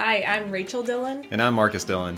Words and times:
Hi, 0.00 0.22
I'm 0.22 0.50
Rachel 0.50 0.82
Dillon, 0.82 1.26
And 1.30 1.42
I'm 1.42 1.52
Marcus 1.52 1.84
Dillon. 1.84 2.16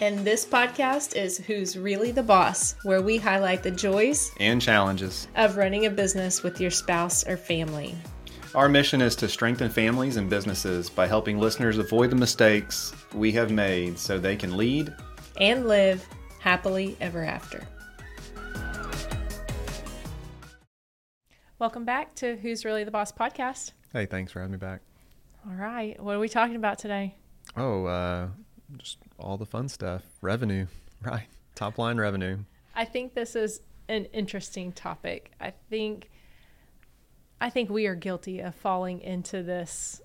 and 0.00 0.20
this 0.24 0.44
podcast 0.46 1.16
is 1.16 1.38
Who's 1.38 1.76
Really 1.76 2.12
the 2.12 2.22
Boss, 2.22 2.76
where 2.84 3.02
we 3.02 3.16
highlight 3.16 3.64
the 3.64 3.70
joys 3.72 4.30
And 4.38 4.62
challenges. 4.62 5.26
of 5.34 5.56
running 5.56 5.86
a 5.86 5.90
business 5.90 6.44
with 6.44 6.60
your 6.60 6.70
spouse 6.70 7.26
or 7.26 7.36
family. 7.36 7.96
Our 8.54 8.68
mission 8.68 9.02
is 9.02 9.16
to 9.16 9.28
strengthen 9.28 9.70
families 9.70 10.16
and 10.18 10.30
businesses 10.30 10.88
by 10.88 11.08
helping 11.08 11.40
listeners 11.40 11.78
avoid 11.78 12.10
the 12.10 12.16
mistakes 12.16 12.92
we 13.12 13.32
have 13.32 13.50
made 13.50 13.98
so 13.98 14.18
they 14.20 14.36
can 14.36 14.56
lead. 14.56 14.94
and 15.40 15.66
live 15.66 16.06
happily 16.38 16.96
ever 17.00 17.24
after. 17.24 17.66
Welcome 21.58 21.84
back 21.84 22.14
to 22.16 22.36
Who's 22.36 22.64
Really 22.64 22.84
the 22.84 22.92
Boss 22.92 23.10
podcast. 23.10 23.72
Hey, 23.92 24.06
thanks 24.06 24.30
for 24.30 24.38
having 24.38 24.52
me 24.52 24.58
back. 24.58 24.80
All 25.48 25.54
right, 25.54 26.00
what 26.02 26.16
are 26.16 26.18
we 26.18 26.28
talking 26.28 26.56
about 26.56 26.78
today? 26.78 27.14
Oh, 27.56 27.84
uh, 27.84 28.28
just 28.78 28.98
all 29.16 29.36
the 29.36 29.46
fun 29.46 29.68
stuff. 29.68 30.02
Revenue, 30.20 30.66
right? 31.02 31.26
Top 31.54 31.78
line 31.78 31.98
revenue. 31.98 32.38
I 32.74 32.84
think 32.84 33.14
this 33.14 33.36
is 33.36 33.60
an 33.88 34.06
interesting 34.06 34.72
topic. 34.72 35.30
I 35.40 35.52
think 35.70 36.10
I 37.40 37.50
think 37.50 37.70
we 37.70 37.86
are 37.86 37.94
guilty 37.94 38.40
of 38.40 38.56
falling 38.56 39.00
into 39.00 39.42
this 39.44 40.02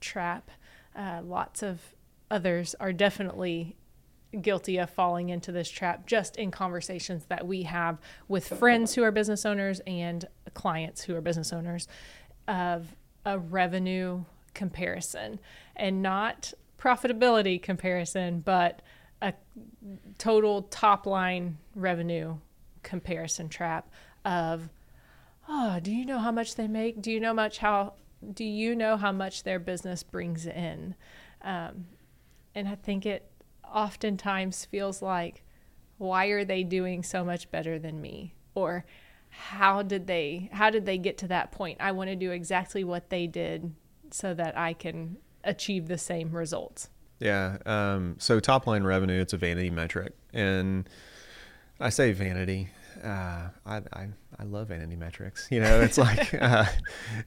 trap. 0.00 0.50
Uh, 0.96 1.20
lots 1.22 1.62
of 1.62 1.80
others 2.28 2.74
are 2.80 2.92
definitely 2.92 3.76
guilty 4.42 4.78
of 4.78 4.90
falling 4.90 5.28
into 5.28 5.52
this 5.52 5.68
trap 5.68 6.06
just 6.06 6.36
in 6.36 6.50
conversations 6.50 7.26
that 7.26 7.46
we 7.46 7.62
have 7.64 7.98
with 8.26 8.48
friends 8.48 8.94
who 8.94 9.04
are 9.04 9.12
business 9.12 9.46
owners 9.46 9.80
and 9.86 10.26
clients 10.54 11.02
who 11.02 11.14
are 11.14 11.20
business 11.20 11.52
owners 11.52 11.86
of 12.48 12.96
a 13.24 13.38
revenue 13.38 14.24
comparison 14.54 15.38
and 15.76 16.02
not 16.02 16.52
profitability 16.78 17.60
comparison 17.62 18.40
but 18.40 18.82
a 19.22 19.32
total 20.18 20.62
top 20.62 21.06
line 21.06 21.58
revenue 21.74 22.36
comparison 22.82 23.48
trap 23.48 23.88
of 24.24 24.70
oh 25.48 25.78
do 25.80 25.92
you 25.92 26.04
know 26.04 26.18
how 26.18 26.32
much 26.32 26.54
they 26.54 26.68
make? 26.68 27.00
Do 27.00 27.10
you 27.10 27.20
know 27.20 27.34
much 27.34 27.58
how 27.58 27.94
do 28.34 28.44
you 28.44 28.74
know 28.74 28.96
how 28.96 29.12
much 29.12 29.42
their 29.42 29.58
business 29.58 30.02
brings 30.02 30.46
in? 30.46 30.94
Um, 31.42 31.86
and 32.54 32.68
i 32.68 32.74
think 32.74 33.06
it 33.06 33.30
oftentimes 33.64 34.64
feels 34.64 35.00
like 35.00 35.42
why 36.00 36.26
are 36.26 36.46
they 36.46 36.62
doing 36.62 37.02
so 37.02 37.22
much 37.22 37.50
better 37.50 37.78
than 37.78 38.00
me? 38.00 38.34
Or 38.54 38.86
how 39.28 39.82
did 39.82 40.06
they 40.06 40.48
how 40.50 40.70
did 40.70 40.86
they 40.86 40.96
get 40.96 41.18
to 41.18 41.28
that 41.28 41.52
point? 41.52 41.76
I 41.78 41.92
want 41.92 42.08
to 42.08 42.16
do 42.16 42.30
exactly 42.30 42.84
what 42.84 43.10
they 43.10 43.26
did 43.26 43.74
so 44.14 44.34
that 44.34 44.56
i 44.56 44.72
can 44.72 45.16
achieve 45.44 45.88
the 45.88 45.98
same 45.98 46.30
results 46.30 46.88
Yeah. 47.20 47.58
Um, 47.66 48.16
so 48.18 48.40
top 48.40 48.66
line 48.66 48.82
revenue, 48.82 49.20
it's 49.20 49.34
a 49.34 49.36
vanity 49.36 49.68
metric. 49.70 50.14
And 50.32 50.88
I 51.78 51.90
say 51.90 52.12
vanity. 52.12 52.70
Uh, 53.04 53.48
I, 53.66 53.76
I, 53.92 54.08
I 54.38 54.44
love 54.44 54.68
vanity 54.68 54.96
metrics. 54.96 55.46
You 55.50 55.60
know, 55.60 55.80
it's 55.82 55.98
like, 55.98 56.32
uh, 56.40 56.64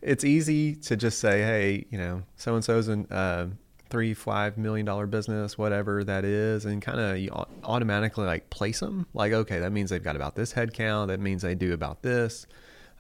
it's 0.02 0.24
easy 0.24 0.76
to 0.76 0.96
just 0.96 1.20
say, 1.20 1.42
hey, 1.42 1.86
you 1.92 1.98
know, 2.00 2.24
so 2.38 2.56
and 2.56 2.64
so's 2.64 2.88
an, 2.88 3.06
uh, 3.12 3.48
three, 3.92 4.16
five 4.16 4.58
million 4.58 4.84
dollar 4.86 5.06
business, 5.06 5.60
whatever 5.60 6.04
that 6.04 6.26
is, 6.26 6.66
and 6.66 6.82
kind 6.82 7.00
of 7.00 7.20
you 7.20 7.30
automatically 7.64 8.26
like 8.26 8.50
place 8.50 8.80
them. 8.80 9.06
Like, 9.14 9.32
okay, 9.34 9.60
that 9.60 9.72
means 9.72 9.92
they've 9.92 10.04
got 10.04 10.16
about 10.16 10.36
this 10.36 10.52
head 10.54 10.74
count. 10.74 11.10
That 11.10 11.20
means 11.20 11.44
they 11.44 11.54
do 11.54 11.74
about 11.74 12.02
this. 12.02 12.48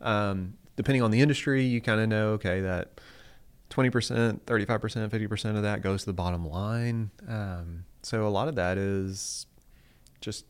Um, 0.01 0.53
depending 0.75 1.01
on 1.01 1.09
the 1.09 1.21
industry, 1.21 1.63
you 1.63 1.81
kind 1.81 1.99
of 1.99 2.07
know, 2.09 2.27
okay, 2.33 2.61
that 2.61 3.01
20%, 3.73 4.41
35%, 4.41 5.09
50% 5.09 5.55
of 5.55 5.63
that 5.63 5.81
goes 5.81 6.01
to 6.01 6.05
the 6.05 6.13
bottom 6.13 6.47
line. 6.47 7.09
Um, 7.27 7.85
so 8.03 8.27
a 8.27 8.29
lot 8.29 8.47
of 8.47 8.55
that 8.55 8.77
is 8.77 9.47
just 10.21 10.45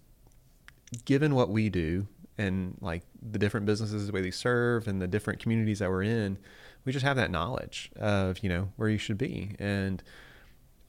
given 1.05 1.33
what 1.33 1.49
we 1.49 1.69
do 1.69 2.07
and 2.37 2.77
like 2.81 3.03
the 3.21 3.39
different 3.39 3.65
businesses 3.65 4.07
the 4.07 4.13
way 4.13 4.21
they 4.21 4.31
serve 4.31 4.87
and 4.87 5.01
the 5.01 5.07
different 5.07 5.39
communities 5.39 5.79
that 5.79 5.89
we're 5.89 6.03
in, 6.03 6.37
we 6.83 6.91
just 6.91 7.05
have 7.05 7.15
that 7.15 7.31
knowledge 7.31 7.91
of, 7.95 8.39
you 8.39 8.49
know, 8.49 8.69
where 8.75 8.89
you 8.89 8.97
should 8.97 9.17
be. 9.17 9.55
And 9.57 10.03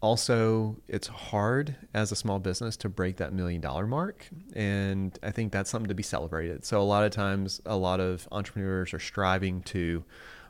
also 0.00 0.76
it's 0.88 1.06
hard 1.06 1.76
as 1.94 2.10
a 2.10 2.16
small 2.16 2.38
business 2.40 2.76
to 2.78 2.88
break 2.88 3.16
that 3.18 3.32
million 3.32 3.60
dollar 3.60 3.86
mark. 3.86 4.28
And 4.54 5.16
I 5.22 5.30
think 5.30 5.52
that's 5.52 5.70
something 5.70 5.88
to 5.88 5.94
be 5.94 6.02
celebrated. 6.02 6.64
So 6.64 6.80
a 6.80 6.82
lot 6.82 7.04
of 7.04 7.12
times 7.12 7.60
a 7.64 7.76
lot 7.76 8.00
of 8.00 8.26
entrepreneurs 8.32 8.92
are 8.92 8.98
striving 8.98 9.62
to 9.62 10.04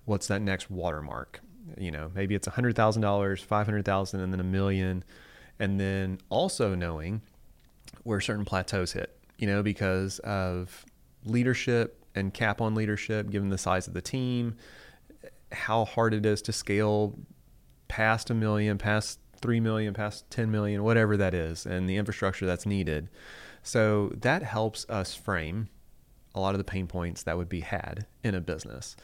what's 0.06 0.28
that 0.28 0.40
next 0.40 0.70
watermark 0.70 1.40
you 1.78 1.90
know 1.90 2.10
maybe 2.14 2.34
it's 2.34 2.46
a 2.46 2.50
$100000 2.50 3.40
500000 3.40 4.20
and 4.20 4.32
then 4.32 4.40
a 4.40 4.44
million. 4.44 5.04
And 5.58 5.78
then 5.78 6.18
also 6.30 6.74
knowing 6.74 7.22
where 8.02 8.20
certain 8.20 8.44
plateaus 8.44 8.92
hit 8.92 9.16
you 9.38 9.46
know 9.46 9.62
because 9.62 10.18
of 10.20 10.84
leadership 11.24 12.04
and 12.14 12.32
cap 12.34 12.60
on 12.60 12.74
leadership 12.74 13.30
given 13.30 13.48
the 13.48 13.58
size 13.58 13.86
of 13.86 13.94
the 13.94 14.02
team 14.02 14.56
how 15.52 15.84
hard 15.84 16.12
it 16.12 16.26
is 16.26 16.42
to 16.42 16.52
scale 16.52 17.18
past 17.88 18.30
a 18.30 18.34
million 18.34 18.78
past 18.78 19.18
3 19.40 19.60
million 19.60 19.94
past 19.94 20.28
10 20.30 20.50
million 20.50 20.82
whatever 20.82 21.16
that 21.16 21.34
is 21.34 21.66
and 21.66 21.88
the 21.88 21.96
infrastructure 21.96 22.46
that's 22.46 22.66
needed. 22.66 23.08
So 23.62 24.10
that 24.16 24.42
helps 24.42 24.88
us 24.88 25.14
frame 25.14 25.68
a 26.34 26.40
lot 26.40 26.54
of 26.54 26.58
the 26.58 26.64
pain 26.64 26.86
points 26.86 27.22
that 27.22 27.36
would 27.36 27.48
be 27.48 27.60
had 27.60 28.06
in 28.22 28.34
a 28.34 28.40
business 28.40 28.96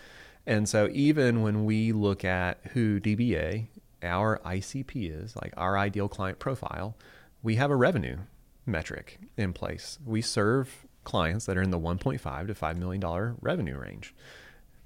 and 0.47 0.69
so 0.69 0.89
even 0.93 1.43
when 1.43 1.65
we 1.65 1.93
look 1.93 2.25
at 2.25 2.61
who 2.73 3.01
DBA, 3.01 3.69
our 4.03 4.41
ICP 4.45 5.23
is, 5.23 5.37
like 5.37 5.53
our 5.57 5.77
ideal 5.77 6.09
client 6.09 6.39
profile, 6.39 6.97
we 7.43 7.57
have 7.57 7.71
a 7.71 7.77
revenue 7.77 8.19
metric 8.67 9.19
in 9.37 9.53
place. 9.53 9.99
We 10.05 10.23
serve 10.23 10.87
clients 11.05 11.47
that 11.47 11.57
are 11.57 11.63
in 11.63 11.71
the 11.71 11.79
1.5 11.79 12.47
to 12.47 12.55
5 12.55 12.79
million 12.79 13.01
dollar 13.01 13.37
revenue 13.41 13.79
range 13.79 14.15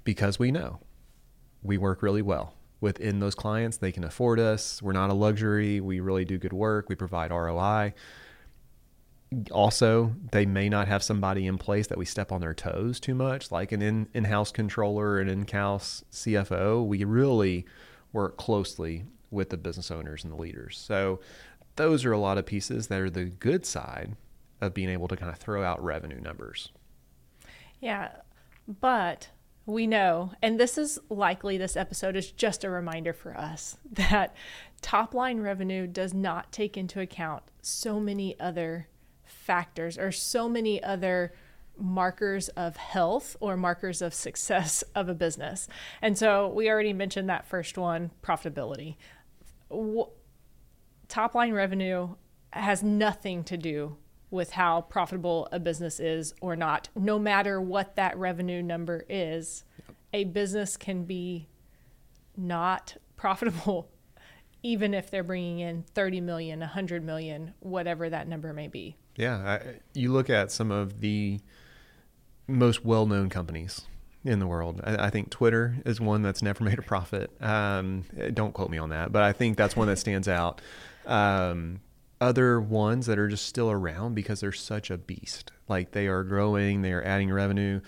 because 0.03 0.39
we 0.39 0.51
know 0.51 0.79
we 1.63 1.77
work 1.77 2.01
really 2.01 2.21
well 2.21 2.53
within 2.79 3.19
those 3.19 3.35
clients. 3.35 3.77
They 3.77 3.91
can 3.91 4.03
afford 4.03 4.39
us. 4.39 4.81
We're 4.81 4.93
not 4.93 5.09
a 5.09 5.13
luxury. 5.13 5.81
We 5.81 5.99
really 5.99 6.25
do 6.25 6.37
good 6.37 6.53
work. 6.53 6.89
We 6.89 6.95
provide 6.95 7.31
ROI 7.31 7.93
also 9.51 10.15
they 10.31 10.45
may 10.45 10.69
not 10.69 10.87
have 10.87 11.03
somebody 11.03 11.47
in 11.47 11.57
place 11.57 11.87
that 11.87 11.97
we 11.97 12.05
step 12.05 12.31
on 12.31 12.41
their 12.41 12.53
toes 12.53 12.99
too 12.99 13.15
much 13.15 13.51
like 13.51 13.71
an 13.71 13.81
in, 13.81 14.07
in-house 14.13 14.51
controller 14.51 15.19
and 15.19 15.29
in-house 15.29 16.03
cfo 16.11 16.85
we 16.85 17.03
really 17.03 17.65
work 18.13 18.37
closely 18.37 19.03
with 19.29 19.49
the 19.49 19.57
business 19.57 19.91
owners 19.91 20.23
and 20.23 20.33
the 20.33 20.37
leaders. 20.37 20.77
So 20.77 21.19
those 21.75 22.05
are 22.05 22.13
a 22.13 22.17
lot 22.17 22.37
of 22.39 22.45
pieces 22.45 22.87
that 22.87 22.99
are 22.99 23.09
the 23.09 23.25
good 23.25 23.65
side 23.65 24.15
of 24.61 24.73
being 24.73 24.89
able 24.89 25.07
to 25.09 25.17
kind 25.17 25.31
of 25.31 25.37
throw 25.37 25.63
out 25.63 25.83
revenue 25.83 26.19
numbers. 26.19 26.71
Yeah, 27.79 28.09
but 28.67 29.29
we 29.65 29.85
know, 29.85 30.31
and 30.41 30.59
this 30.59 30.77
is 30.77 30.97
likely 31.09 31.57
this 31.57 31.75
episode 31.75 32.15
is 32.15 32.31
just 32.31 32.63
a 32.63 32.69
reminder 32.69 33.13
for 33.13 33.37
us 33.37 33.77
that 33.91 34.33
top 34.81 35.13
line 35.13 35.41
revenue 35.41 35.85
does 35.85 36.13
not 36.13 36.51
take 36.51 36.77
into 36.77 37.01
account 37.01 37.43
so 37.61 37.99
many 37.99 38.39
other 38.39 38.87
factors 39.45 39.97
or 39.97 40.11
so 40.11 40.49
many 40.49 40.83
other 40.83 41.31
markers 41.77 42.49
of 42.49 42.77
health 42.77 43.35
or 43.39 43.55
markers 43.55 44.01
of 44.01 44.13
success 44.13 44.83
of 44.95 45.07
a 45.07 45.13
business. 45.13 45.67
And 46.01 46.17
so 46.17 46.47
we 46.47 46.69
already 46.69 46.93
mentioned 46.93 47.29
that 47.29 47.45
first 47.45 47.77
one 47.77 48.11
profitability. 48.23 48.95
Wh- 49.71 50.09
top 51.07 51.35
line 51.35 51.53
revenue 51.53 52.15
has 52.51 52.81
nothing 52.81 53.43
to 53.43 53.57
do 53.57 53.97
with 54.31 54.51
how 54.51 54.81
profitable 54.81 55.47
a 55.51 55.59
business 55.59 55.99
is 55.99 56.33
or 56.41 56.55
not. 56.55 56.89
No 56.95 57.19
matter 57.19 57.61
what 57.61 57.95
that 57.95 58.17
revenue 58.17 58.63
number 58.63 59.05
is, 59.07 59.63
a 60.11 60.23
business 60.23 60.75
can 60.75 61.03
be 61.05 61.47
not 62.35 62.97
profitable 63.15 63.91
even 64.65 64.95
if 64.95 65.11
they're 65.11 65.23
bringing 65.23 65.59
in 65.59 65.83
30 65.93 66.21
million, 66.21 66.59
100 66.59 67.03
million, 67.03 67.53
whatever 67.59 68.09
that 68.09 68.27
number 68.27 68.51
may 68.51 68.67
be. 68.67 68.97
Yeah 69.15 69.59
I, 69.63 69.79
you 69.93 70.11
look 70.11 70.29
at 70.29 70.51
some 70.51 70.71
of 70.71 71.01
the 71.01 71.39
most 72.47 72.85
well-known 72.85 73.29
companies 73.29 73.81
in 74.25 74.39
the 74.39 74.47
world. 74.47 74.81
I, 74.83 75.07
I 75.07 75.09
think 75.09 75.29
Twitter 75.29 75.77
is 75.85 76.01
one 76.01 76.21
that's 76.21 76.41
never 76.41 76.63
made 76.63 76.79
a 76.79 76.83
profit. 76.83 77.31
Um, 77.41 78.05
don't 78.33 78.53
quote 78.53 78.69
me 78.69 78.77
on 78.77 78.89
that, 78.89 79.11
but 79.11 79.23
I 79.23 79.31
think 79.31 79.57
that's 79.57 79.75
one 79.75 79.87
that 79.87 79.97
stands 79.97 80.27
out. 80.27 80.61
Um, 81.05 81.81
other 82.19 82.59
ones 82.59 83.05
that 83.05 83.19
are 83.19 83.27
just 83.27 83.45
still 83.45 83.69
around 83.69 84.15
because 84.15 84.39
they're 84.39 84.51
such 84.51 84.89
a 84.89 84.97
beast. 84.97 85.51
Like 85.67 85.91
they 85.91 86.07
are 86.07 86.23
growing, 86.23 86.81
they 86.81 86.91
are 86.91 87.03
adding 87.03 87.31
revenue. 87.31 87.81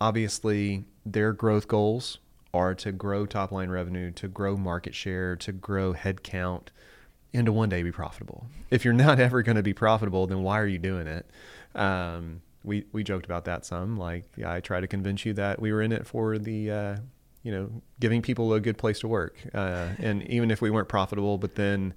Obviously, 0.00 0.84
their 1.04 1.32
growth 1.32 1.66
goals 1.66 2.18
are 2.52 2.74
to 2.74 2.92
grow 2.92 3.26
top 3.26 3.52
line 3.52 3.70
revenue, 3.70 4.10
to 4.12 4.28
grow 4.28 4.56
market 4.56 4.94
share, 4.94 5.36
to 5.36 5.52
grow 5.52 5.94
headcount, 5.94 6.68
and 7.32 7.46
to 7.46 7.52
one 7.52 7.68
day 7.68 7.82
be 7.82 7.92
profitable. 7.92 8.46
If 8.70 8.84
you're 8.84 8.94
not 8.94 9.18
ever 9.26 9.42
going 9.42 9.56
to 9.56 9.62
be 9.62 9.74
profitable, 9.74 10.26
then 10.26 10.42
why 10.42 10.58
are 10.60 10.66
you 10.66 10.78
doing 10.78 11.06
it? 11.06 11.26
Um, 11.74 12.42
we 12.64 12.84
we 12.92 13.02
joked 13.04 13.24
about 13.24 13.44
that 13.46 13.64
some. 13.64 13.96
Like, 13.96 14.24
yeah, 14.36 14.52
I 14.52 14.60
try 14.60 14.80
to 14.80 14.86
convince 14.86 15.24
you 15.24 15.32
that 15.34 15.60
we 15.60 15.72
were 15.72 15.82
in 15.82 15.92
it 15.92 16.06
for 16.06 16.38
the 16.38 16.70
uh, 16.70 16.96
you 17.42 17.52
know, 17.52 17.70
giving 17.98 18.20
people 18.22 18.52
a 18.52 18.60
good 18.60 18.76
place 18.76 19.00
to 19.00 19.08
work. 19.08 19.36
Uh, 19.54 19.88
and 19.98 20.22
even 20.24 20.50
if 20.50 20.60
we 20.60 20.70
weren't 20.70 20.88
profitable, 20.88 21.38
but 21.38 21.54
then 21.54 21.94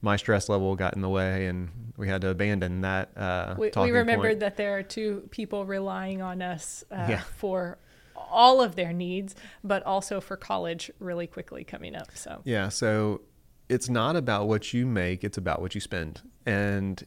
my 0.00 0.16
stress 0.16 0.48
level 0.48 0.76
got 0.76 0.94
in 0.94 1.00
the 1.00 1.08
way 1.08 1.46
and 1.46 1.92
we 1.96 2.08
had 2.08 2.20
to 2.20 2.28
abandon 2.28 2.82
that. 2.82 3.16
Uh, 3.16 3.54
we, 3.58 3.70
we 3.76 3.90
remembered 3.90 4.32
point. 4.32 4.40
that 4.40 4.56
there 4.56 4.76
are 4.76 4.82
two 4.82 5.26
people 5.30 5.64
relying 5.64 6.20
on 6.22 6.42
us 6.42 6.84
uh, 6.92 7.06
Yeah. 7.08 7.22
for 7.36 7.78
all 8.16 8.60
of 8.60 8.76
their 8.76 8.92
needs, 8.92 9.34
but 9.64 9.82
also 9.84 10.20
for 10.20 10.36
college 10.36 10.90
really 10.98 11.26
quickly 11.26 11.64
coming 11.64 11.96
up. 11.96 12.08
So 12.14 12.42
Yeah. 12.44 12.68
So 12.68 13.22
it's 13.68 13.88
not 13.88 14.16
about 14.16 14.48
what 14.48 14.72
you 14.72 14.86
make, 14.86 15.24
it's 15.24 15.38
about 15.38 15.60
what 15.60 15.74
you 15.74 15.80
spend. 15.80 16.22
And 16.46 17.02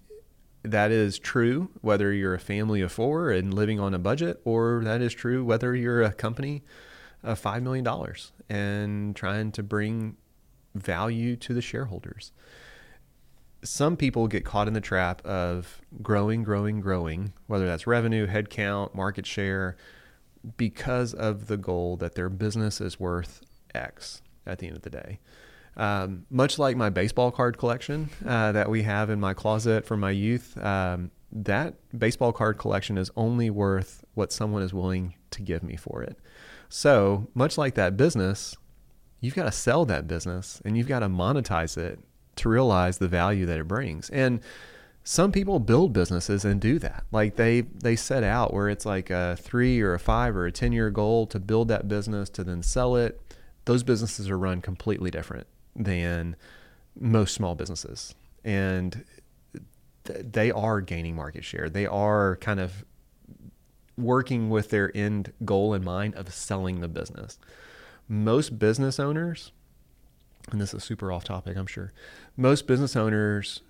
that 0.64 0.92
is 0.92 1.20
true 1.20 1.70
whether 1.82 2.12
you're 2.12 2.34
a 2.34 2.40
family 2.40 2.82
of 2.82 2.92
four 2.92 3.30
and 3.32 3.54
living 3.54 3.80
on 3.80 3.94
a 3.94 4.00
budget, 4.00 4.42
or 4.44 4.82
that 4.84 5.02
is 5.02 5.14
true 5.14 5.44
whether 5.44 5.76
you're 5.76 6.02
a 6.02 6.14
company 6.14 6.64
of 7.24 7.42
$5 7.42 7.62
million 7.62 7.88
and 8.50 9.16
trying 9.16 9.52
to 9.52 9.64
bring 9.64 10.18
value 10.76 11.36
to 11.38 11.54
the 11.54 11.62
shareholders. 11.62 12.32
Some 13.64 13.98
people 13.98 14.28
get 14.28 14.46
caught 14.46 14.68
in 14.68 14.74
the 14.74 14.82
trap 14.82 15.26
of 15.26 15.82
growing, 16.02 16.44
growing, 16.44 16.80
growing, 16.80 17.34
whether 17.48 17.66
that's 17.66 17.88
revenue, 17.88 18.28
headcount, 18.28 18.94
market 18.94 19.26
share, 19.26 19.76
because 20.56 21.14
of 21.14 21.48
the 21.48 21.58
goal 21.58 21.98
that 21.98 22.16
their 22.16 22.30
business 22.30 22.80
is 22.80 23.00
worth 23.00 23.42
X 23.74 24.22
at 24.46 24.60
the 24.60 24.68
end 24.68 24.78
of 24.78 24.84
the 24.84 24.90
day. 24.90 25.20
Um, 25.78 26.26
much 26.32 26.58
like 26.58 26.76
my 26.76 26.90
baseball 26.90 27.32
card 27.32 27.58
collection 27.58 28.10
uh, 28.26 28.52
that 28.54 28.70
we 28.70 28.82
have 28.84 29.10
in 29.10 29.20
my 29.20 29.34
closet 29.34 29.86
from 29.86 30.00
my 30.00 30.12
youth, 30.12 30.58
um, 30.64 31.12
that 31.32 31.76
baseball 31.98 32.34
card 32.34 32.58
collection 32.58 32.98
is 32.98 33.12
only 33.16 33.50
worth 33.50 34.04
what 34.16 34.32
someone 34.32 34.64
is 34.64 34.74
willing 34.74 35.14
to 35.32 35.42
give 35.42 35.62
me 35.62 35.76
for 35.76 36.02
it. 36.02 36.18
So, 36.70 37.28
much 37.34 37.58
like 37.58 37.76
that 37.76 37.96
business, 37.96 38.58
you've 39.22 39.36
got 39.36 39.44
to 39.44 39.52
sell 39.52 39.86
that 39.86 40.08
business 40.08 40.62
and 40.66 40.78
you've 40.78 40.88
got 40.88 41.00
to 41.00 41.08
monetize 41.08 41.78
it 41.78 42.00
to 42.38 42.50
realize 42.50 42.98
the 42.98 43.08
value 43.08 43.46
that 43.46 43.60
it 43.60 43.68
brings. 43.68 44.10
And 44.10 44.42
some 45.04 45.32
people 45.32 45.60
build 45.60 45.94
businesses 45.94 46.44
and 46.44 46.60
do 46.60 46.80
that. 46.80 47.06
Like 47.12 47.36
they 47.36 47.62
they 47.62 47.96
set 47.96 48.24
out 48.24 48.54
where 48.54 48.68
it's 48.68 48.86
like 48.86 49.10
a 49.10 49.38
3 49.40 49.82
or 49.82 49.94
a 49.94 50.00
5 50.00 50.36
or 50.36 50.46
a 50.48 50.52
10 50.52 50.74
year 50.74 50.90
goal 50.90 51.28
to 51.28 51.40
build 51.40 51.70
that 51.70 51.88
business 51.88 52.30
to 52.32 52.44
then 52.44 52.62
sell 52.62 52.96
it. 52.96 53.22
Those 53.66 53.84
businesses 53.84 54.30
are 54.30 54.38
run 54.38 54.62
completely 54.62 55.10
different 55.12 55.48
than 55.78 56.36
most 57.00 57.34
small 57.34 57.56
businesses. 57.56 58.16
And 58.44 59.06
th- 60.06 60.26
they 60.32 60.52
are 60.52 60.82
gaining 60.82 61.16
market 61.16 61.44
share. 61.44 61.70
They 61.70 61.86
are 61.86 62.38
kind 62.38 62.60
of 62.60 62.84
working 63.98 64.50
with 64.50 64.70
their 64.70 64.96
end 64.96 65.34
goal 65.46 65.74
in 65.74 65.84
mind 65.84 66.16
of 66.16 66.34
selling 66.34 66.82
the 66.82 66.88
business. 66.88 67.40
Most 68.08 68.60
business 68.60 69.00
owners, 69.00 69.52
and 70.52 70.62
this 70.62 70.74
is 70.74 70.84
super 70.84 71.12
off 71.12 71.24
topic, 71.24 71.58
I'm 71.58 71.68
sure. 71.68 71.92
Most 72.36 72.68
business 72.68 72.96
owners 72.96 73.62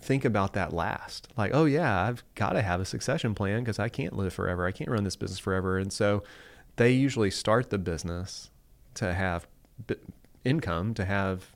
think 0.00 0.24
about 0.24 0.52
that 0.52 0.72
last. 0.72 1.28
Like, 1.36 1.52
oh 1.54 1.64
yeah, 1.64 2.02
I've 2.02 2.22
got 2.34 2.50
to 2.50 2.62
have 2.62 2.80
a 2.80 2.84
succession 2.84 3.34
plan 3.34 3.60
because 3.60 3.78
I 3.78 3.88
can't 3.88 4.14
live 4.14 4.32
forever. 4.32 4.66
I 4.66 4.72
can't 4.72 4.90
run 4.90 5.04
this 5.04 5.16
business 5.16 5.38
forever. 5.38 5.78
And 5.78 5.92
so 5.92 6.22
they 6.76 6.90
usually 6.90 7.30
start 7.30 7.70
the 7.70 7.78
business 7.78 8.50
to 8.94 9.14
have 9.14 9.46
income, 10.44 10.94
to 10.94 11.04
have, 11.04 11.52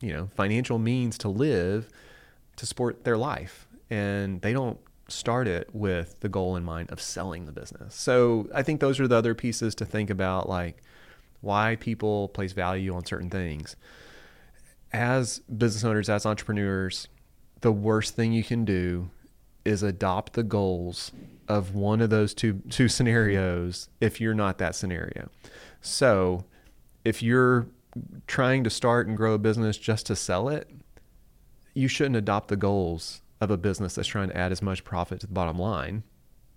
you 0.00 0.12
know, 0.12 0.28
financial 0.34 0.78
means 0.78 1.18
to 1.18 1.28
live, 1.28 1.88
to 2.56 2.66
support 2.66 3.04
their 3.04 3.16
life. 3.16 3.66
And 3.90 4.40
they 4.42 4.52
don't 4.52 4.78
start 5.08 5.46
it 5.46 5.68
with 5.74 6.18
the 6.20 6.28
goal 6.28 6.56
in 6.56 6.64
mind 6.64 6.90
of 6.90 7.00
selling 7.00 7.46
the 7.46 7.52
business. 7.52 7.94
So 7.94 8.48
I 8.54 8.62
think 8.62 8.80
those 8.80 8.98
are 9.00 9.08
the 9.08 9.16
other 9.16 9.34
pieces 9.34 9.74
to 9.76 9.84
think 9.84 10.10
about, 10.10 10.48
like 10.48 10.82
why 11.40 11.76
people 11.78 12.28
place 12.28 12.52
value 12.52 12.94
on 12.94 13.04
certain 13.04 13.30
things. 13.30 13.76
As 14.92 15.40
business 15.40 15.84
owners, 15.84 16.08
as 16.08 16.24
entrepreneurs, 16.24 17.08
the 17.60 17.72
worst 17.72 18.14
thing 18.14 18.32
you 18.32 18.44
can 18.44 18.64
do 18.64 19.10
is 19.64 19.82
adopt 19.82 20.34
the 20.34 20.42
goals 20.42 21.12
of 21.48 21.74
one 21.74 22.00
of 22.00 22.10
those 22.10 22.34
two 22.34 22.60
two 22.70 22.88
scenarios 22.88 23.88
if 24.00 24.20
you're 24.20 24.34
not 24.34 24.58
that 24.58 24.74
scenario. 24.74 25.28
So, 25.80 26.44
if 27.04 27.22
you're 27.22 27.66
trying 28.26 28.64
to 28.64 28.70
start 28.70 29.06
and 29.06 29.16
grow 29.16 29.34
a 29.34 29.38
business 29.38 29.76
just 29.76 30.06
to 30.06 30.16
sell 30.16 30.48
it, 30.48 30.70
you 31.74 31.88
shouldn't 31.88 32.16
adopt 32.16 32.48
the 32.48 32.56
goals 32.56 33.22
of 33.40 33.50
a 33.50 33.56
business 33.56 33.94
that's 33.94 34.08
trying 34.08 34.28
to 34.28 34.36
add 34.36 34.52
as 34.52 34.62
much 34.62 34.84
profit 34.84 35.20
to 35.20 35.26
the 35.26 35.32
bottom 35.32 35.58
line 35.58 36.02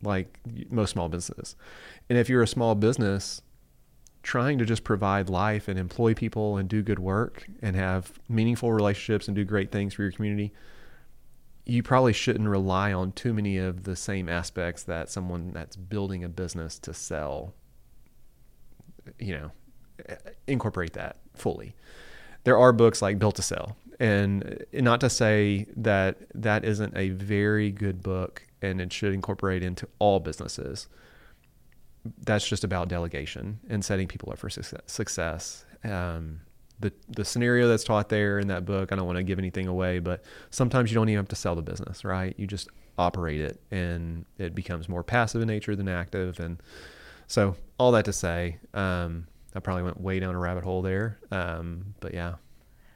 like 0.03 0.39
most 0.69 0.91
small 0.91 1.09
businesses. 1.09 1.55
And 2.09 2.19
if 2.19 2.29
you're 2.29 2.43
a 2.43 2.47
small 2.47 2.75
business 2.75 3.41
trying 4.21 4.59
to 4.59 4.65
just 4.65 4.83
provide 4.83 5.29
life 5.29 5.67
and 5.67 5.79
employ 5.79 6.13
people 6.13 6.57
and 6.57 6.69
do 6.69 6.83
good 6.83 6.99
work 6.99 7.47
and 7.61 7.75
have 7.75 8.19
meaningful 8.29 8.71
relationships 8.71 9.27
and 9.27 9.35
do 9.35 9.43
great 9.43 9.71
things 9.71 9.95
for 9.95 10.03
your 10.03 10.11
community, 10.11 10.53
you 11.65 11.81
probably 11.81 12.13
shouldn't 12.13 12.47
rely 12.47 12.93
on 12.93 13.11
too 13.11 13.33
many 13.33 13.57
of 13.57 13.83
the 13.83 13.95
same 13.95 14.29
aspects 14.29 14.83
that 14.83 15.09
someone 15.09 15.51
that's 15.51 15.75
building 15.75 16.23
a 16.23 16.29
business 16.29 16.77
to 16.79 16.93
sell 16.93 17.53
you 19.19 19.33
know 19.33 19.51
incorporate 20.47 20.93
that 20.93 21.17
fully 21.37 21.73
there 22.43 22.57
are 22.57 22.71
books 22.71 23.01
like 23.01 23.19
built 23.19 23.35
to 23.35 23.41
sell 23.41 23.75
and 23.99 24.63
not 24.73 24.99
to 25.01 25.09
say 25.09 25.65
that 25.75 26.17
that 26.35 26.63
isn't 26.63 26.95
a 26.95 27.09
very 27.09 27.71
good 27.71 28.03
book 28.03 28.43
and 28.61 28.79
it 28.79 28.93
should 28.93 29.13
incorporate 29.13 29.63
into 29.63 29.87
all 29.99 30.19
businesses 30.19 30.87
that's 32.23 32.47
just 32.47 32.63
about 32.63 32.87
delegation 32.87 33.59
and 33.69 33.83
setting 33.83 34.07
people 34.07 34.31
up 34.31 34.37
for 34.37 34.49
success, 34.49 34.81
success. 34.85 35.65
Um, 35.83 36.41
the 36.79 36.93
the 37.09 37.25
scenario 37.25 37.67
that's 37.67 37.83
taught 37.83 38.09
there 38.09 38.39
in 38.39 38.47
that 38.49 38.65
book. 38.65 38.91
I 38.91 38.95
don't 38.95 39.05
want 39.05 39.17
to 39.17 39.23
give 39.23 39.39
anything 39.39 39.67
away, 39.67 39.99
but 39.99 40.23
sometimes 40.51 40.91
you 40.91 40.95
don't 40.95 41.09
even 41.09 41.17
have 41.17 41.29
to 41.29 41.35
sell 41.35 41.55
the 41.55 41.61
business, 41.61 42.05
right? 42.05 42.35
You 42.37 42.45
just 42.45 42.69
operate 42.97 43.41
it, 43.41 43.59
and 43.71 44.25
it 44.37 44.53
becomes 44.53 44.87
more 44.87 45.03
passive 45.03 45.41
in 45.41 45.47
nature 45.47 45.75
than 45.75 45.87
active. 45.87 46.39
And 46.39 46.61
so, 47.25 47.55
all 47.79 47.91
that 47.93 48.05
to 48.05 48.13
say, 48.13 48.57
um, 48.73 49.27
I 49.57 49.59
probably 49.59 49.83
went 49.83 49.99
way 49.99 50.19
down 50.19 50.35
a 50.35 50.39
rabbit 50.39 50.63
hole 50.63 50.83
there. 50.83 51.17
Um, 51.31 51.95
but 51.99 52.13
yeah, 52.13 52.35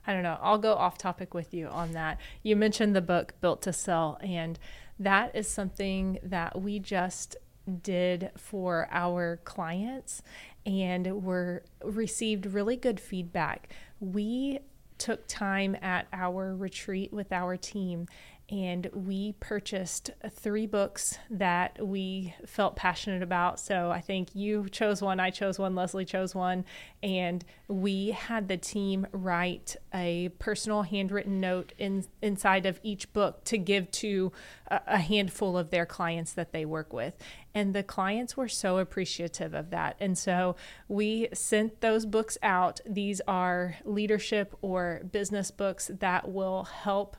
I 0.06 0.14
don't 0.14 0.22
know. 0.22 0.38
I'll 0.42 0.60
go 0.60 0.74
off 0.74 0.98
topic 0.98 1.34
with 1.34 1.54
you 1.54 1.68
on 1.68 1.94
that. 1.94 2.20
You 2.44 2.56
mentioned 2.56 2.96
the 2.96 3.02
book 3.02 3.34
Built 3.42 3.64
to 3.64 3.74
Sell, 3.74 4.20
and 4.22 4.60
that 5.00 5.36
is 5.36 5.48
something 5.48 6.20
that 6.22 6.62
we 6.62 6.78
just 6.78 7.36
did 7.82 8.30
for 8.38 8.88
our 8.92 9.40
clients 9.44 10.22
and 10.66 11.24
were 11.24 11.64
received 11.84 12.46
really 12.46 12.76
good 12.76 13.00
feedback. 13.00 13.74
We 14.00 14.60
took 15.00 15.28
time 15.28 15.76
at 15.82 16.08
our 16.14 16.56
retreat 16.56 17.12
with 17.12 17.32
our 17.32 17.58
team 17.58 18.08
and 18.52 18.90
we 18.94 19.32
purchased 19.40 20.12
three 20.30 20.68
books 20.68 21.18
that 21.30 21.84
we 21.84 22.36
felt 22.46 22.76
passionate 22.76 23.24
about. 23.24 23.62
So 23.62 23.90
I 23.92 24.02
think 24.02 24.36
you 24.36 24.68
chose 24.70 25.02
one, 25.02 25.22
I 25.22 25.30
chose 25.30 25.58
one, 25.58 25.74
Leslie 25.74 26.04
chose 26.04 26.36
one, 26.36 26.66
and 27.02 27.46
we 27.70 28.12
had 28.12 28.50
the 28.50 28.58
team 28.58 29.08
write 29.14 29.78
a 29.94 30.30
personal 30.38 30.82
handwritten 30.84 31.40
note 31.40 31.72
in, 31.78 32.06
inside 32.22 32.66
of 32.66 32.82
each 32.84 33.14
book 33.14 33.46
to 33.46 33.58
give 33.58 33.90
to 33.92 34.34
a, 34.68 34.82
a 34.86 34.98
handful 34.98 35.58
of 35.58 35.70
their 35.70 35.86
clients 35.86 36.34
that 36.34 36.52
they 36.52 36.66
work 36.66 36.92
with. 36.92 37.14
And 37.56 37.74
the 37.74 37.84
clients 37.84 38.36
were 38.36 38.50
so 38.50 38.80
appreciative 38.80 39.54
of 39.54 39.70
that. 39.70 39.96
And 40.00 40.18
so 40.18 40.58
we 40.90 41.30
sent 41.34 41.80
those 41.80 42.06
books 42.06 42.38
out. 42.44 42.82
These 42.86 43.22
are 43.28 43.78
leadership 43.86 44.56
or 44.62 45.02
business 45.10 45.52
books 45.52 45.90
that 46.00 46.30
will 46.30 46.64
help 46.66 47.16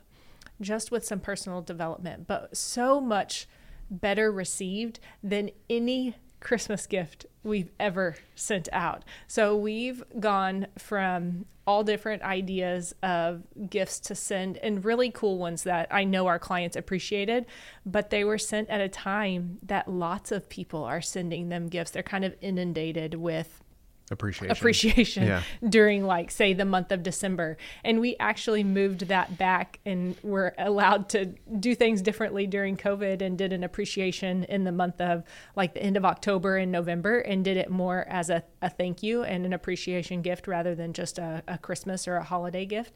just 0.63 0.91
with 0.91 1.05
some 1.05 1.19
personal 1.19 1.61
development, 1.61 2.27
but 2.27 2.55
so 2.57 2.99
much 2.99 3.47
better 3.89 4.31
received 4.31 4.99
than 5.21 5.51
any 5.69 6.15
Christmas 6.39 6.87
gift 6.87 7.25
we've 7.43 7.71
ever 7.79 8.15
sent 8.35 8.67
out. 8.71 9.03
So 9.27 9.55
we've 9.55 10.03
gone 10.19 10.67
from 10.77 11.45
all 11.65 11.83
different 11.83 12.21
ideas 12.23 12.93
of 13.01 13.43
gifts 13.69 13.99
to 14.01 14.15
send 14.15 14.57
and 14.57 14.83
really 14.83 15.09
cool 15.09 15.37
ones 15.37 15.63
that 15.63 15.87
I 15.89 16.03
know 16.03 16.27
our 16.27 16.39
clients 16.39 16.75
appreciated, 16.75 17.45
but 17.85 18.09
they 18.09 18.25
were 18.25 18.37
sent 18.37 18.69
at 18.69 18.81
a 18.81 18.89
time 18.89 19.59
that 19.63 19.87
lots 19.87 20.31
of 20.31 20.49
people 20.49 20.83
are 20.83 21.01
sending 21.01 21.47
them 21.47 21.69
gifts. 21.69 21.91
They're 21.91 22.03
kind 22.03 22.25
of 22.25 22.35
inundated 22.41 23.15
with 23.15 23.62
appreciation. 24.11 24.51
appreciation 24.51 25.23
Yeah. 25.23 25.43
during 25.67 26.03
like 26.03 26.31
say 26.31 26.53
the 26.53 26.65
month 26.65 26.91
of 26.91 27.03
December. 27.03 27.57
And 27.83 27.99
we 27.99 28.15
actually 28.19 28.63
moved 28.63 29.07
that 29.07 29.37
back 29.37 29.79
and 29.85 30.15
were 30.23 30.53
allowed 30.57 31.09
to 31.09 31.25
do 31.59 31.75
things 31.75 32.01
differently 32.01 32.47
during 32.47 32.77
COVID 32.77 33.21
and 33.21 33.37
did 33.37 33.53
an 33.53 33.63
appreciation 33.63 34.43
in 34.45 34.63
the 34.63 34.71
month 34.71 34.99
of 35.01 35.23
like 35.55 35.73
the 35.73 35.81
end 35.83 35.97
of 35.97 36.05
October 36.05 36.57
and 36.57 36.71
November 36.71 37.19
and 37.19 37.43
did 37.43 37.57
it 37.57 37.69
more 37.69 38.05
as 38.09 38.29
a, 38.29 38.43
a 38.61 38.69
thank 38.69 39.03
you 39.03 39.23
and 39.23 39.45
an 39.45 39.53
appreciation 39.53 40.21
gift 40.21 40.47
rather 40.47 40.75
than 40.75 40.93
just 40.93 41.17
a, 41.17 41.43
a 41.47 41.57
Christmas 41.57 42.07
or 42.07 42.17
a 42.17 42.23
holiday 42.23 42.65
gift. 42.65 42.93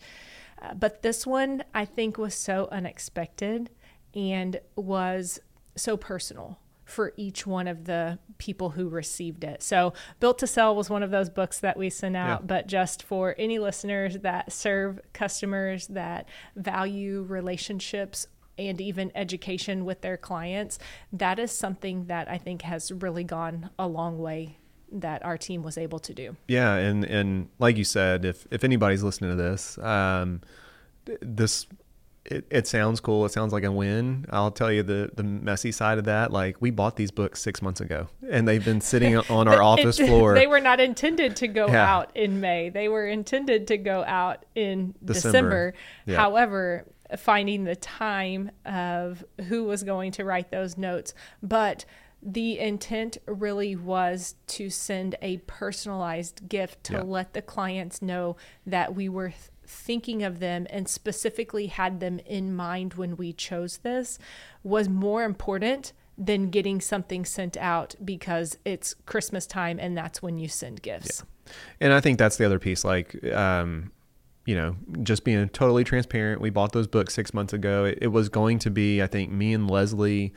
Uh, 0.61 0.73
but 0.73 1.01
this 1.03 1.25
one 1.25 1.63
I 1.73 1.85
think 1.85 2.17
was 2.17 2.33
so 2.33 2.67
unexpected 2.71 3.69
and 4.13 4.59
was 4.75 5.39
so 5.75 5.95
personal 5.95 6.59
for 6.87 7.13
each 7.17 7.45
one 7.45 7.67
of 7.67 7.83
the 7.83 8.17
people 8.37 8.71
who 8.71 8.87
received 8.87 9.43
it. 9.43 9.61
So, 9.61 9.93
Built 10.21 10.39
to 10.39 10.47
Sell 10.47 10.73
was 10.73 10.89
one 10.89 11.03
of 11.03 11.11
those 11.11 11.29
books 11.29 11.59
that 11.59 11.75
we 11.75 11.89
sent 11.89 12.15
out, 12.15 12.41
yeah. 12.41 12.45
but 12.45 12.67
just 12.67 13.03
for 13.03 13.35
any 13.37 13.59
listeners 13.59 14.19
that 14.19 14.53
serve 14.53 15.01
customers 15.11 15.87
that 15.87 16.29
value 16.55 17.23
relationships 17.27 18.27
and 18.57 18.79
even 18.79 19.11
education 19.15 19.83
with 19.83 19.99
their 19.99 20.15
clients, 20.15 20.79
that 21.11 21.39
is 21.39 21.51
something 21.51 22.05
that 22.05 22.29
I 22.29 22.37
think 22.37 22.61
has 22.61 22.89
really 22.91 23.25
gone 23.25 23.69
a 23.77 23.87
long 23.87 24.17
way 24.17 24.57
that 24.89 25.23
our 25.25 25.37
team 25.37 25.63
was 25.63 25.77
able 25.77 25.99
to 25.99 26.13
do. 26.13 26.37
Yeah, 26.47 26.75
and 26.75 27.03
and 27.03 27.49
like 27.59 27.75
you 27.75 27.83
said, 27.83 28.23
if 28.23 28.47
if 28.49 28.63
anybody's 28.63 29.03
listening 29.03 29.31
to 29.31 29.35
this, 29.35 29.77
um, 29.79 30.39
this 31.21 31.67
it, 32.27 32.45
it 32.49 32.67
sounds 32.67 32.99
cool. 32.99 33.25
It 33.25 33.31
sounds 33.31 33.53
like 33.53 33.63
a 33.63 33.71
win. 33.71 34.25
I'll 34.29 34.51
tell 34.51 34.71
you 34.71 34.83
the 34.83 35.11
the 35.15 35.23
messy 35.23 35.71
side 35.71 35.97
of 35.97 36.05
that. 36.05 36.31
Like 36.31 36.57
we 36.59 36.71
bought 36.71 36.95
these 36.95 37.11
books 37.11 37.41
six 37.41 37.61
months 37.61 37.81
ago, 37.81 38.07
and 38.29 38.47
they've 38.47 38.63
been 38.63 38.81
sitting 38.81 39.15
on 39.29 39.47
our 39.47 39.61
office 39.61 39.99
it, 39.99 40.07
floor. 40.07 40.35
They 40.35 40.47
were 40.47 40.59
not 40.59 40.79
intended 40.79 41.35
to 41.37 41.47
go 41.47 41.67
yeah. 41.67 41.95
out 41.95 42.15
in 42.15 42.41
May. 42.41 42.69
They 42.69 42.89
were 42.89 43.07
intended 43.07 43.67
to 43.67 43.77
go 43.77 44.03
out 44.03 44.45
in 44.55 44.93
December. 45.03 45.71
December. 45.71 45.73
Yeah. 46.05 46.15
However, 46.17 46.85
finding 47.17 47.63
the 47.63 47.75
time 47.75 48.51
of 48.65 49.23
who 49.47 49.63
was 49.63 49.83
going 49.83 50.11
to 50.13 50.25
write 50.25 50.51
those 50.51 50.77
notes, 50.77 51.13
but 51.41 51.85
the 52.21 52.59
intent 52.59 53.17
really 53.25 53.75
was 53.75 54.35
to 54.47 54.69
send 54.69 55.15
a 55.21 55.37
personalized 55.45 56.49
gift 56.49 56.83
to 56.85 56.93
yeah. 56.93 57.01
let 57.03 57.33
the 57.33 57.41
clients 57.41 58.01
know 58.01 58.35
that 58.65 58.95
we 58.95 59.07
were 59.07 59.33
thinking 59.67 60.23
of 60.23 60.39
them 60.39 60.65
and 60.69 60.87
specifically 60.87 61.67
had 61.67 61.99
them 61.99 62.19
in 62.19 62.55
mind 62.55 62.95
when 62.95 63.17
we 63.17 63.33
chose 63.33 63.77
this 63.77 64.17
was 64.63 64.89
more 64.89 65.23
important 65.23 65.93
than 66.17 66.49
getting 66.49 66.81
something 66.81 67.23
sent 67.25 67.55
out 67.57 67.95
because 68.03 68.57
it's 68.65 68.95
Christmas 69.05 69.45
time 69.45 69.77
and 69.79 69.95
that's 69.95 70.21
when 70.21 70.37
you 70.37 70.47
send 70.47 70.81
gifts. 70.81 71.23
Yeah. 71.45 71.53
And 71.81 71.93
I 71.93 71.99
think 71.99 72.17
that's 72.17 72.37
the 72.37 72.45
other 72.45 72.59
piece. 72.59 72.83
Like, 72.83 73.23
um, 73.33 73.91
you 74.45 74.55
know, 74.55 74.75
just 75.03 75.23
being 75.23 75.47
totally 75.49 75.83
transparent. 75.83 76.41
We 76.41 76.49
bought 76.49 76.71
those 76.71 76.87
books 76.87 77.13
six 77.13 77.33
months 77.33 77.53
ago. 77.53 77.85
It, 77.85 77.99
it 78.03 78.07
was 78.07 78.29
going 78.29 78.59
to 78.59 78.71
be, 78.71 79.01
I 79.01 79.07
think, 79.07 79.31
me 79.31 79.53
and 79.53 79.69
Leslie 79.69 80.33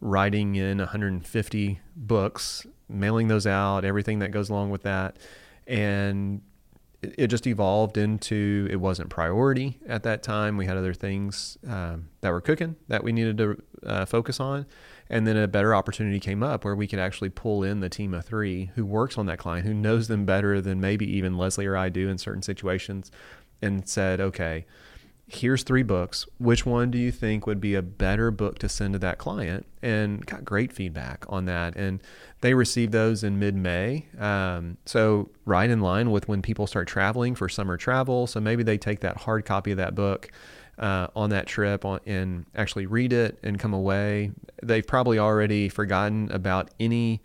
writing 0.00 0.54
in 0.54 0.78
150 0.78 1.80
books, 1.96 2.66
mailing 2.88 3.28
those 3.28 3.46
out, 3.46 3.84
everything 3.84 4.18
that 4.18 4.30
goes 4.30 4.50
along 4.50 4.70
with 4.70 4.82
that. 4.82 5.16
And 5.66 6.42
it 7.18 7.26
just 7.28 7.46
evolved 7.46 7.96
into 7.96 8.68
it 8.70 8.76
wasn't 8.76 9.10
priority 9.10 9.78
at 9.86 10.02
that 10.04 10.22
time. 10.22 10.56
We 10.56 10.66
had 10.66 10.76
other 10.76 10.94
things 10.94 11.58
um, 11.66 12.08
that 12.20 12.30
were 12.30 12.40
cooking 12.40 12.76
that 12.88 13.04
we 13.04 13.12
needed 13.12 13.38
to 13.38 13.62
uh, 13.84 14.04
focus 14.06 14.40
on. 14.40 14.66
And 15.10 15.26
then 15.26 15.36
a 15.36 15.46
better 15.46 15.74
opportunity 15.74 16.18
came 16.18 16.42
up 16.42 16.64
where 16.64 16.74
we 16.74 16.86
could 16.86 16.98
actually 16.98 17.28
pull 17.28 17.62
in 17.62 17.80
the 17.80 17.88
team 17.88 18.14
of 18.14 18.24
three 18.24 18.70
who 18.74 18.86
works 18.86 19.18
on 19.18 19.26
that 19.26 19.38
client, 19.38 19.66
who 19.66 19.74
knows 19.74 20.08
them 20.08 20.24
better 20.24 20.60
than 20.60 20.80
maybe 20.80 21.06
even 21.16 21.36
Leslie 21.36 21.66
or 21.66 21.76
I 21.76 21.90
do 21.90 22.08
in 22.08 22.18
certain 22.18 22.42
situations, 22.42 23.10
and 23.60 23.88
said, 23.88 24.20
okay, 24.20 24.64
here's 25.26 25.62
three 25.62 25.82
books. 25.82 26.26
Which 26.38 26.66
one 26.66 26.90
do 26.90 26.98
you 26.98 27.10
think 27.10 27.46
would 27.46 27.60
be 27.60 27.74
a 27.74 27.82
better 27.82 28.30
book 28.30 28.58
to 28.60 28.68
send 28.68 28.92
to 28.94 28.98
that 29.00 29.18
client? 29.18 29.66
And 29.82 30.24
got 30.26 30.44
great 30.44 30.72
feedback 30.72 31.24
on 31.28 31.46
that. 31.46 31.76
And 31.76 32.02
they 32.40 32.54
received 32.54 32.92
those 32.92 33.24
in 33.24 33.38
mid 33.38 33.54
May. 33.54 34.06
Um, 34.18 34.76
so, 34.84 35.30
right 35.44 35.68
in 35.68 35.80
line 35.80 36.10
with 36.10 36.28
when 36.28 36.42
people 36.42 36.66
start 36.66 36.88
traveling 36.88 37.34
for 37.34 37.48
summer 37.48 37.76
travel. 37.76 38.26
So, 38.26 38.40
maybe 38.40 38.62
they 38.62 38.78
take 38.78 39.00
that 39.00 39.18
hard 39.18 39.44
copy 39.44 39.70
of 39.70 39.78
that 39.78 39.94
book. 39.94 40.30
Uh, 40.76 41.06
on 41.14 41.30
that 41.30 41.46
trip 41.46 41.84
on, 41.84 42.00
and 42.04 42.46
actually 42.56 42.84
read 42.84 43.12
it 43.12 43.38
and 43.44 43.60
come 43.60 43.72
away. 43.72 44.32
They've 44.60 44.84
probably 44.84 45.20
already 45.20 45.68
forgotten 45.68 46.28
about 46.32 46.72
any 46.80 47.22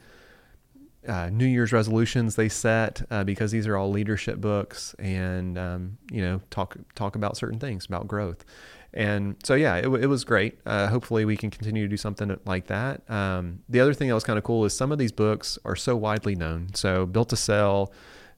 uh, 1.08 1.30
New 1.30 1.46
Year's 1.46 1.72
resolutions 1.72 2.36
they 2.36 2.50
set 2.50 3.02
uh, 3.10 3.24
because 3.24 3.52
these 3.52 3.68
are 3.68 3.78
all 3.78 3.90
leadership 3.90 4.40
books 4.40 4.94
and 5.00 5.58
um, 5.58 5.98
you 6.12 6.22
know 6.22 6.42
talk 6.50 6.78
talk 6.96 7.16
about 7.16 7.38
certain 7.38 7.60
things 7.60 7.86
about 7.86 8.08
growth. 8.08 8.44
And 8.94 9.36
so 9.44 9.54
yeah, 9.54 9.76
it, 9.76 9.88
it 9.88 10.08
was 10.08 10.24
great. 10.24 10.60
Uh, 10.66 10.88
hopefully 10.88 11.24
we 11.24 11.38
can 11.38 11.52
continue 11.52 11.84
to 11.84 11.88
do 11.88 11.98
something 11.98 12.38
like 12.46 12.68
that. 12.68 13.08
Um, 13.10 13.60
the 13.70 13.80
other 13.80 13.94
thing 13.94 14.08
that 14.08 14.16
was 14.16 14.24
kind 14.24 14.38
of 14.38 14.44
cool 14.44 14.66
is 14.66 14.76
some 14.76 14.92
of 14.92 14.98
these 14.98 15.12
books 15.12 15.60
are 15.64 15.76
so 15.76 15.96
widely 15.96 16.36
known. 16.36 16.74
So 16.74 17.06
Built 17.06 17.30
to 17.30 17.36
Sell, 17.36 17.94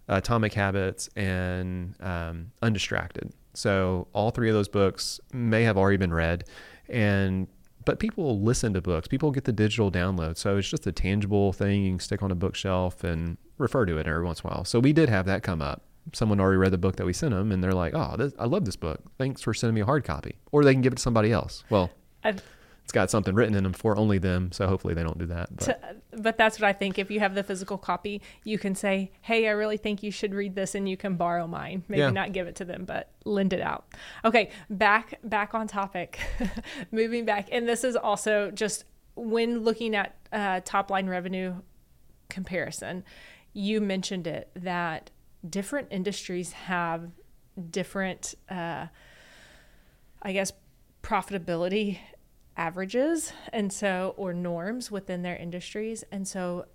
Atomic 0.08 0.53
Habits, 0.53 1.10
and 1.15 1.96
um, 2.01 2.51
Undistracted. 2.62 3.32
So 3.53 4.08
all 4.13 4.32
three 4.32 4.50
of 4.50 4.56
those 4.56 4.68
books 4.68 5.20
may 5.34 5.63
have 5.63 5.77
already 5.77 5.98
been 5.98 6.13
read, 6.13 6.44
and 6.89 7.48
but 7.86 8.00
people 8.00 8.42
listen 8.42 8.74
to 8.74 8.82
books. 8.82 9.08
People 9.08 9.32
get 9.32 9.46
the 9.46 9.52
digital 9.52 9.92
download. 9.92 10.38
So 10.38 10.58
it's 10.58 10.70
just 10.70 10.88
a 10.88 10.92
tangible 10.92 11.54
thing 11.54 11.84
you 11.84 11.92
can 11.92 12.00
stick 12.00 12.22
on 12.24 12.32
a 12.32 12.36
bookshelf 12.36 13.04
and 13.04 13.38
refer 13.58 13.86
to 13.86 13.98
it 13.98 14.08
every 14.08 14.24
once 14.24 14.42
in 14.42 14.50
a 14.50 14.54
while. 14.54 14.66
So 14.66 14.80
we 14.80 14.94
did 14.94 15.10
have 15.10 15.26
that 15.26 15.44
come 15.44 15.62
up. 15.62 15.84
Someone 16.14 16.40
already 16.40 16.58
read 16.58 16.72
the 16.72 16.78
book 16.78 16.96
that 16.96 17.06
we 17.06 17.14
sent 17.14 17.32
them 17.32 17.52
and 17.52 17.64
they're 17.64 17.74
like, 17.74 17.94
oh, 17.96 18.16
this, 18.18 18.34
I 18.40 18.46
love 18.46 18.66
this 18.66 18.76
book. 18.76 19.02
Thanks 19.18 19.42
for 19.42 19.54
sending 19.54 19.76
me 19.76 19.82
a 19.82 19.86
hard 19.86 20.04
copy. 20.04 20.36
Or 20.52 20.64
they 20.64 20.74
can 20.74 20.82
give 20.82 20.94
it 20.94 20.98
to 20.98 21.02
somebody 21.02 21.32
else. 21.32 21.64
Well, 21.70 21.92
I've, 22.24 22.44
it's 22.92 22.96
got 22.96 23.10
something 23.10 23.34
written 23.34 23.56
in 23.56 23.64
them 23.64 23.72
for 23.72 23.98
only 23.98 24.18
them. 24.18 24.52
So 24.52 24.68
hopefully 24.68 24.94
they 24.94 25.02
don't 25.02 25.18
do 25.18 25.28
that. 25.28 25.56
But. 25.56 25.64
To, 25.64 25.80
but 26.18 26.38
that's 26.38 26.60
what 26.60 26.68
I 26.68 26.74
think. 26.74 27.00
If 27.00 27.10
you 27.10 27.22
have 27.22 27.36
the 27.36 27.44
physical 27.44 27.78
copy, 27.78 28.22
you 28.44 28.60
can 28.60 28.76
say, 28.76 29.14
hey, 29.22 29.48
I 29.48 29.52
really 29.52 29.78
think 29.78 30.04
you 30.04 30.12
should 30.12 30.34
read 30.34 30.56
this 30.56 30.76
and 30.76 30.90
you 30.90 30.98
can 30.98 31.16
borrow 31.16 31.48
mine. 31.48 31.86
Maybe 31.88 32.02
yeah. 32.02 32.10
not 32.10 32.34
give 32.34 32.48
it 32.48 32.56
to 32.58 32.66
them, 32.66 32.84
but 32.84 33.10
lend 33.24 33.54
it 33.54 33.62
out. 33.62 33.86
Okay, 34.26 34.50
back 34.70 35.20
back 35.24 35.54
on 35.54 35.70
topic. 35.70 36.20
Moving 36.92 37.24
back. 37.24 37.48
And 37.50 37.66
this 37.66 37.86
is 37.86 37.96
also 37.96 38.52
just 38.52 38.84
when 39.16 39.60
looking 39.60 39.96
at 39.96 40.18
uh, 40.34 40.60
top 40.66 40.92
line 40.92 41.08
revenue 41.08 41.62
comparison, 42.30 43.06
you 43.54 43.80
mentioned 43.80 44.28
it 44.28 44.50
that 44.54 45.12
different 45.50 45.88
industries 45.92 46.52
have 46.52 47.10
different, 47.70 48.36
uh, 48.50 48.88
I 50.22 50.34
guess, 50.34 50.52
profitability 51.04 52.00
averages 52.58 53.34
and 53.53 53.72
so 53.72 54.13
or 54.17 54.34
norms 54.34 54.91
within 54.91 55.22
their 55.22 55.36
industries. 55.36 56.03
And 56.12 56.27
so 56.27 56.65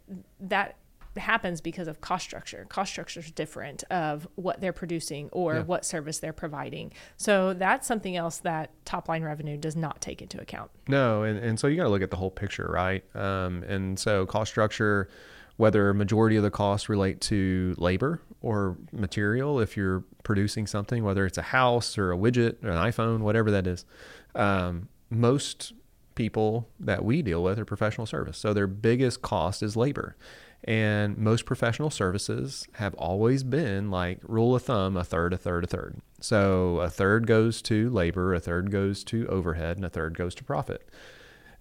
that 0.40 0.76
happens 1.16 1.60
because 1.60 1.88
of 1.88 2.00
cost 2.00 2.24
structure. 2.24 2.66
Cost 2.68 2.92
structure 2.92 3.20
is 3.20 3.30
different 3.30 3.84
of 3.84 4.28
what 4.34 4.60
they're 4.60 4.72
producing 4.72 5.28
or 5.32 5.54
yeah. 5.54 5.62
what 5.62 5.84
service 5.84 6.18
they're 6.18 6.32
providing. 6.32 6.92
So 7.16 7.54
that's 7.54 7.86
something 7.86 8.16
else 8.16 8.38
that 8.38 8.70
top 8.84 9.08
line 9.08 9.22
revenue 9.22 9.56
does 9.56 9.76
not 9.76 10.00
take 10.00 10.22
into 10.22 10.40
account. 10.40 10.70
No 10.88 11.22
and, 11.22 11.38
and 11.38 11.58
so 11.58 11.66
you 11.66 11.76
got 11.76 11.84
to 11.84 11.88
look 11.88 12.02
at 12.02 12.10
the 12.10 12.16
whole 12.16 12.30
picture 12.30 12.68
right? 12.70 13.04
Um, 13.14 13.62
and 13.64 13.98
so 13.98 14.26
cost 14.26 14.50
structure 14.50 15.08
whether 15.56 15.94
majority 15.94 16.36
of 16.36 16.42
the 16.42 16.50
costs 16.50 16.88
relate 16.88 17.20
to 17.22 17.74
labor 17.78 18.20
or 18.42 18.76
material 18.92 19.58
if 19.60 19.76
you're 19.76 20.04
producing 20.22 20.66
something 20.66 21.02
whether 21.02 21.24
it's 21.24 21.38
a 21.38 21.42
house 21.42 21.96
or 21.96 22.12
a 22.12 22.16
widget 22.16 22.62
or 22.62 22.68
an 22.68 22.76
iphone 22.90 23.20
whatever 23.20 23.50
that 23.50 23.66
is 23.66 23.86
um, 24.34 24.88
most 25.10 25.72
people 26.14 26.68
that 26.80 27.04
we 27.04 27.22
deal 27.22 27.42
with 27.42 27.58
are 27.58 27.64
professional 27.64 28.06
service. 28.06 28.38
So 28.38 28.52
their 28.52 28.66
biggest 28.66 29.22
cost 29.22 29.62
is 29.62 29.76
labor. 29.76 30.16
And 30.64 31.16
most 31.16 31.44
professional 31.44 31.90
services 31.90 32.66
have 32.72 32.94
always 32.94 33.44
been 33.44 33.90
like 33.90 34.18
rule 34.22 34.56
of 34.56 34.62
thumb 34.62 34.96
a 34.96 35.04
third, 35.04 35.32
a 35.32 35.36
third, 35.36 35.64
a 35.64 35.66
third. 35.68 36.00
So 36.20 36.80
a 36.80 36.90
third 36.90 37.26
goes 37.26 37.62
to 37.62 37.88
labor, 37.90 38.34
a 38.34 38.40
third 38.40 38.70
goes 38.70 39.04
to 39.04 39.28
overhead, 39.28 39.76
and 39.76 39.84
a 39.84 39.90
third 39.90 40.16
goes 40.16 40.34
to 40.36 40.44
profit. 40.44 40.88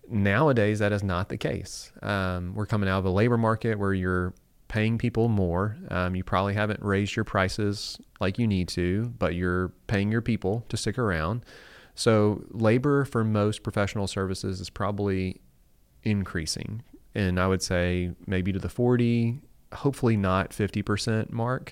Nowadays, 0.10 0.80
that 0.80 0.92
is 0.92 1.04
not 1.04 1.30
the 1.30 1.38
case. 1.38 1.92
Um, 2.02 2.54
we're 2.56 2.66
coming 2.66 2.90
out 2.90 3.00
of 3.00 3.06
a 3.06 3.12
labor 3.12 3.38
market 3.38 3.78
where 3.78 3.94
you're 3.94 4.34
paying 4.68 4.98
people 4.98 5.28
more. 5.28 5.78
Um, 5.90 6.16
you 6.16 6.24
probably 6.24 6.54
haven't 6.54 6.82
raised 6.82 7.16
your 7.16 7.25
prices 7.25 8.00
like 8.20 8.40
you 8.40 8.48
need 8.48 8.68
to, 8.70 9.14
but 9.20 9.36
you're 9.36 9.70
paying 9.88 10.12
your 10.12 10.22
people 10.22 10.66
to 10.70 10.78
stick 10.78 10.98
around. 10.98 11.44
So 11.96 12.44
labor 12.52 13.06
for 13.06 13.24
most 13.24 13.64
professional 13.64 14.08
services 14.08 14.60
is 14.60 14.70
probably 14.70 15.42
increasing. 16.04 16.84
And 17.16 17.40
I 17.40 17.48
would 17.48 17.62
say 17.62 18.12
maybe 18.28 18.52
to 18.52 18.60
the 18.60 18.70
40, 18.70 19.40
hopefully 19.74 20.18
not 20.18 20.52
50% 20.52 21.32
mark. 21.32 21.72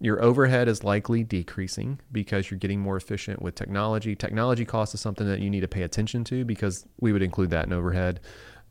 Your 0.00 0.20
overhead 0.20 0.68
is 0.68 0.82
likely 0.82 1.22
decreasing 1.22 2.00
because 2.10 2.50
you're 2.50 2.58
getting 2.58 2.80
more 2.80 2.96
efficient 2.96 3.40
with 3.40 3.54
technology. 3.54 4.16
Technology 4.16 4.64
cost 4.64 4.92
is 4.92 5.00
something 5.00 5.26
that 5.28 5.40
you 5.40 5.48
need 5.48 5.60
to 5.60 5.68
pay 5.68 5.82
attention 5.82 6.24
to 6.24 6.44
because 6.44 6.84
we 7.00 7.12
would 7.12 7.22
include 7.22 7.50
that 7.50 7.66
in 7.66 7.72
overhead. 7.72 8.20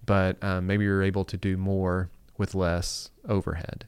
But 0.06 0.44
um, 0.44 0.68
maybe 0.68 0.84
you're 0.84 1.02
able 1.02 1.24
to 1.26 1.38
do 1.38 1.56
more 1.56 2.10
with 2.38 2.54
less 2.54 3.10
overhead. 3.28 3.86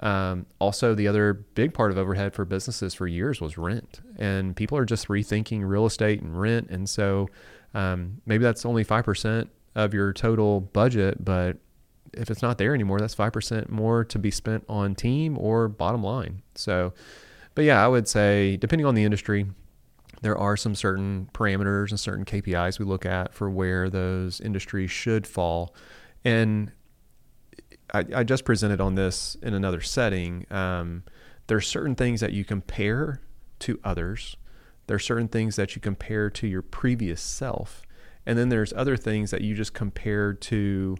Um, 0.00 0.46
also, 0.58 0.94
the 0.94 1.06
other 1.06 1.34
big 1.34 1.74
part 1.74 1.90
of 1.90 1.98
overhead 1.98 2.34
for 2.34 2.44
businesses 2.44 2.94
for 2.94 3.06
years 3.06 3.40
was 3.40 3.58
rent, 3.58 4.00
and 4.18 4.56
people 4.56 4.76
are 4.78 4.84
just 4.84 5.08
rethinking 5.08 5.62
real 5.64 5.86
estate 5.86 6.22
and 6.22 6.40
rent. 6.40 6.70
And 6.70 6.88
so, 6.88 7.28
um, 7.74 8.20
maybe 8.26 8.42
that's 8.42 8.64
only 8.64 8.84
five 8.84 9.04
percent 9.04 9.50
of 9.74 9.94
your 9.94 10.12
total 10.12 10.60
budget, 10.60 11.24
but 11.24 11.58
if 12.12 12.30
it's 12.30 12.42
not 12.42 12.58
there 12.58 12.74
anymore, 12.74 12.98
that's 12.98 13.14
five 13.14 13.32
percent 13.32 13.70
more 13.70 14.04
to 14.04 14.18
be 14.18 14.30
spent 14.30 14.64
on 14.68 14.94
team 14.94 15.38
or 15.38 15.68
bottom 15.68 16.02
line. 16.02 16.42
So, 16.54 16.94
but 17.54 17.64
yeah, 17.64 17.84
I 17.84 17.88
would 17.88 18.08
say 18.08 18.56
depending 18.56 18.86
on 18.86 18.94
the 18.94 19.04
industry, 19.04 19.46
there 20.22 20.36
are 20.36 20.56
some 20.56 20.74
certain 20.74 21.28
parameters 21.32 21.90
and 21.90 22.00
certain 22.00 22.24
KPIs 22.24 22.78
we 22.78 22.84
look 22.84 23.04
at 23.06 23.34
for 23.34 23.50
where 23.50 23.90
those 23.90 24.40
industries 24.40 24.90
should 24.90 25.26
fall 25.26 25.74
And 26.24 26.72
I, 27.92 28.04
I 28.16 28.24
just 28.24 28.44
presented 28.44 28.80
on 28.80 28.94
this 28.94 29.36
in 29.42 29.54
another 29.54 29.80
setting. 29.80 30.46
Um, 30.50 31.04
are 31.50 31.60
certain 31.60 31.94
things 31.94 32.20
that 32.20 32.32
you 32.32 32.44
compare 32.44 33.20
to 33.60 33.78
others. 33.84 34.36
There 34.86 34.96
are 34.96 35.00
certain 35.00 35.28
things 35.28 35.56
that 35.56 35.74
you 35.74 35.82
compare 35.82 36.30
to 36.30 36.46
your 36.46 36.62
previous 36.62 37.20
self. 37.20 37.82
And 38.26 38.38
then 38.38 38.48
there's 38.48 38.72
other 38.72 38.96
things 38.96 39.30
that 39.30 39.42
you 39.42 39.54
just 39.54 39.74
compare 39.74 40.32
to 40.32 40.96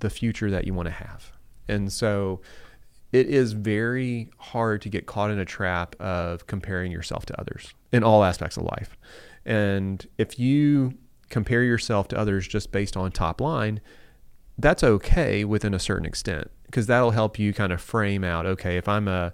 the 0.00 0.10
future 0.10 0.50
that 0.50 0.66
you 0.66 0.74
want 0.74 0.86
to 0.86 0.92
have. 0.92 1.32
And 1.68 1.92
so 1.92 2.40
it 3.12 3.28
is 3.28 3.52
very 3.52 4.28
hard 4.38 4.82
to 4.82 4.88
get 4.88 5.06
caught 5.06 5.30
in 5.30 5.38
a 5.38 5.44
trap 5.44 5.94
of 6.00 6.46
comparing 6.46 6.90
yourself 6.90 7.24
to 7.26 7.40
others 7.40 7.72
in 7.92 8.02
all 8.02 8.24
aspects 8.24 8.56
of 8.56 8.64
life. 8.64 8.96
And 9.46 10.06
if 10.18 10.38
you 10.38 10.94
compare 11.30 11.62
yourself 11.62 12.08
to 12.08 12.18
others 12.18 12.46
just 12.46 12.72
based 12.72 12.96
on 12.96 13.12
top 13.12 13.40
line, 13.40 13.80
that's 14.58 14.84
okay 14.84 15.44
within 15.44 15.74
a 15.74 15.78
certain 15.78 16.06
extent 16.06 16.50
because 16.66 16.86
that'll 16.86 17.10
help 17.10 17.38
you 17.38 17.52
kind 17.52 17.72
of 17.72 17.80
frame 17.80 18.24
out 18.24 18.46
okay, 18.46 18.76
if 18.76 18.88
I'm 18.88 19.08
a 19.08 19.32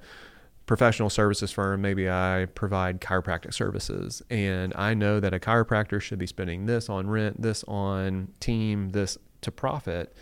professional 0.66 1.10
services 1.10 1.50
firm, 1.50 1.80
maybe 1.80 2.08
I 2.08 2.46
provide 2.54 3.00
chiropractic 3.00 3.52
services 3.52 4.22
and 4.30 4.72
I 4.76 4.94
know 4.94 5.20
that 5.20 5.34
a 5.34 5.38
chiropractor 5.38 6.00
should 6.00 6.18
be 6.18 6.26
spending 6.26 6.66
this 6.66 6.88
on 6.88 7.08
rent, 7.08 7.42
this 7.42 7.64
on 7.66 8.28
team, 8.40 8.90
this 8.90 9.18
to 9.40 9.50
profit 9.50 10.14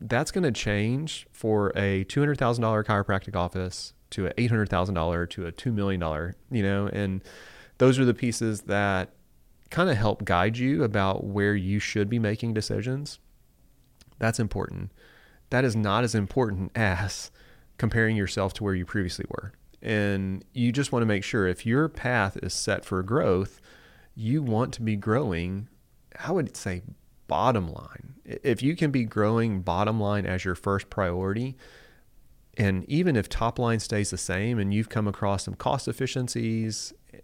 that's 0.00 0.30
going 0.30 0.44
to 0.44 0.52
change 0.52 1.26
for 1.30 1.72
a 1.76 2.04
$200,000 2.06 2.84
chiropractic 2.84 3.36
office 3.36 3.92
to 4.10 4.26
an 4.26 4.32
$800,000 4.38 5.30
to 5.30 5.46
a 5.46 5.52
$2 5.52 5.72
million, 5.72 6.34
you 6.50 6.62
know, 6.62 6.88
and 6.88 7.22
those 7.78 7.98
are 7.98 8.04
the 8.04 8.14
pieces 8.14 8.62
that 8.62 9.10
kind 9.70 9.90
of 9.90 9.96
help 9.96 10.24
guide 10.24 10.56
you 10.56 10.82
about 10.82 11.24
where 11.24 11.54
you 11.54 11.78
should 11.78 12.08
be 12.08 12.18
making 12.18 12.54
decisions. 12.54 13.18
That's 14.20 14.38
important. 14.38 14.92
That 15.50 15.64
is 15.64 15.74
not 15.74 16.04
as 16.04 16.14
important 16.14 16.70
as 16.76 17.32
comparing 17.76 18.16
yourself 18.16 18.54
to 18.54 18.64
where 18.64 18.74
you 18.74 18.86
previously 18.86 19.24
were. 19.28 19.52
And 19.82 20.44
you 20.52 20.70
just 20.70 20.92
want 20.92 21.02
to 21.02 21.06
make 21.06 21.24
sure 21.24 21.48
if 21.48 21.66
your 21.66 21.88
path 21.88 22.36
is 22.42 22.54
set 22.54 22.84
for 22.84 23.02
growth, 23.02 23.60
you 24.14 24.42
want 24.42 24.72
to 24.74 24.82
be 24.82 24.94
growing, 24.94 25.68
I 26.22 26.30
would 26.30 26.56
say 26.56 26.82
bottom 27.26 27.72
line. 27.72 28.14
If 28.24 28.62
you 28.62 28.76
can 28.76 28.90
be 28.90 29.04
growing 29.04 29.62
bottom 29.62 29.98
line 29.98 30.26
as 30.26 30.44
your 30.44 30.54
first 30.54 30.90
priority, 30.90 31.56
and 32.58 32.84
even 32.90 33.16
if 33.16 33.28
top 33.28 33.58
line 33.58 33.80
stays 33.80 34.10
the 34.10 34.18
same 34.18 34.58
and 34.58 34.74
you've 34.74 34.90
come 34.90 35.08
across 35.08 35.44
some 35.44 35.54
cost 35.54 35.88
efficiencies, 35.88 36.92
eh, 37.14 37.18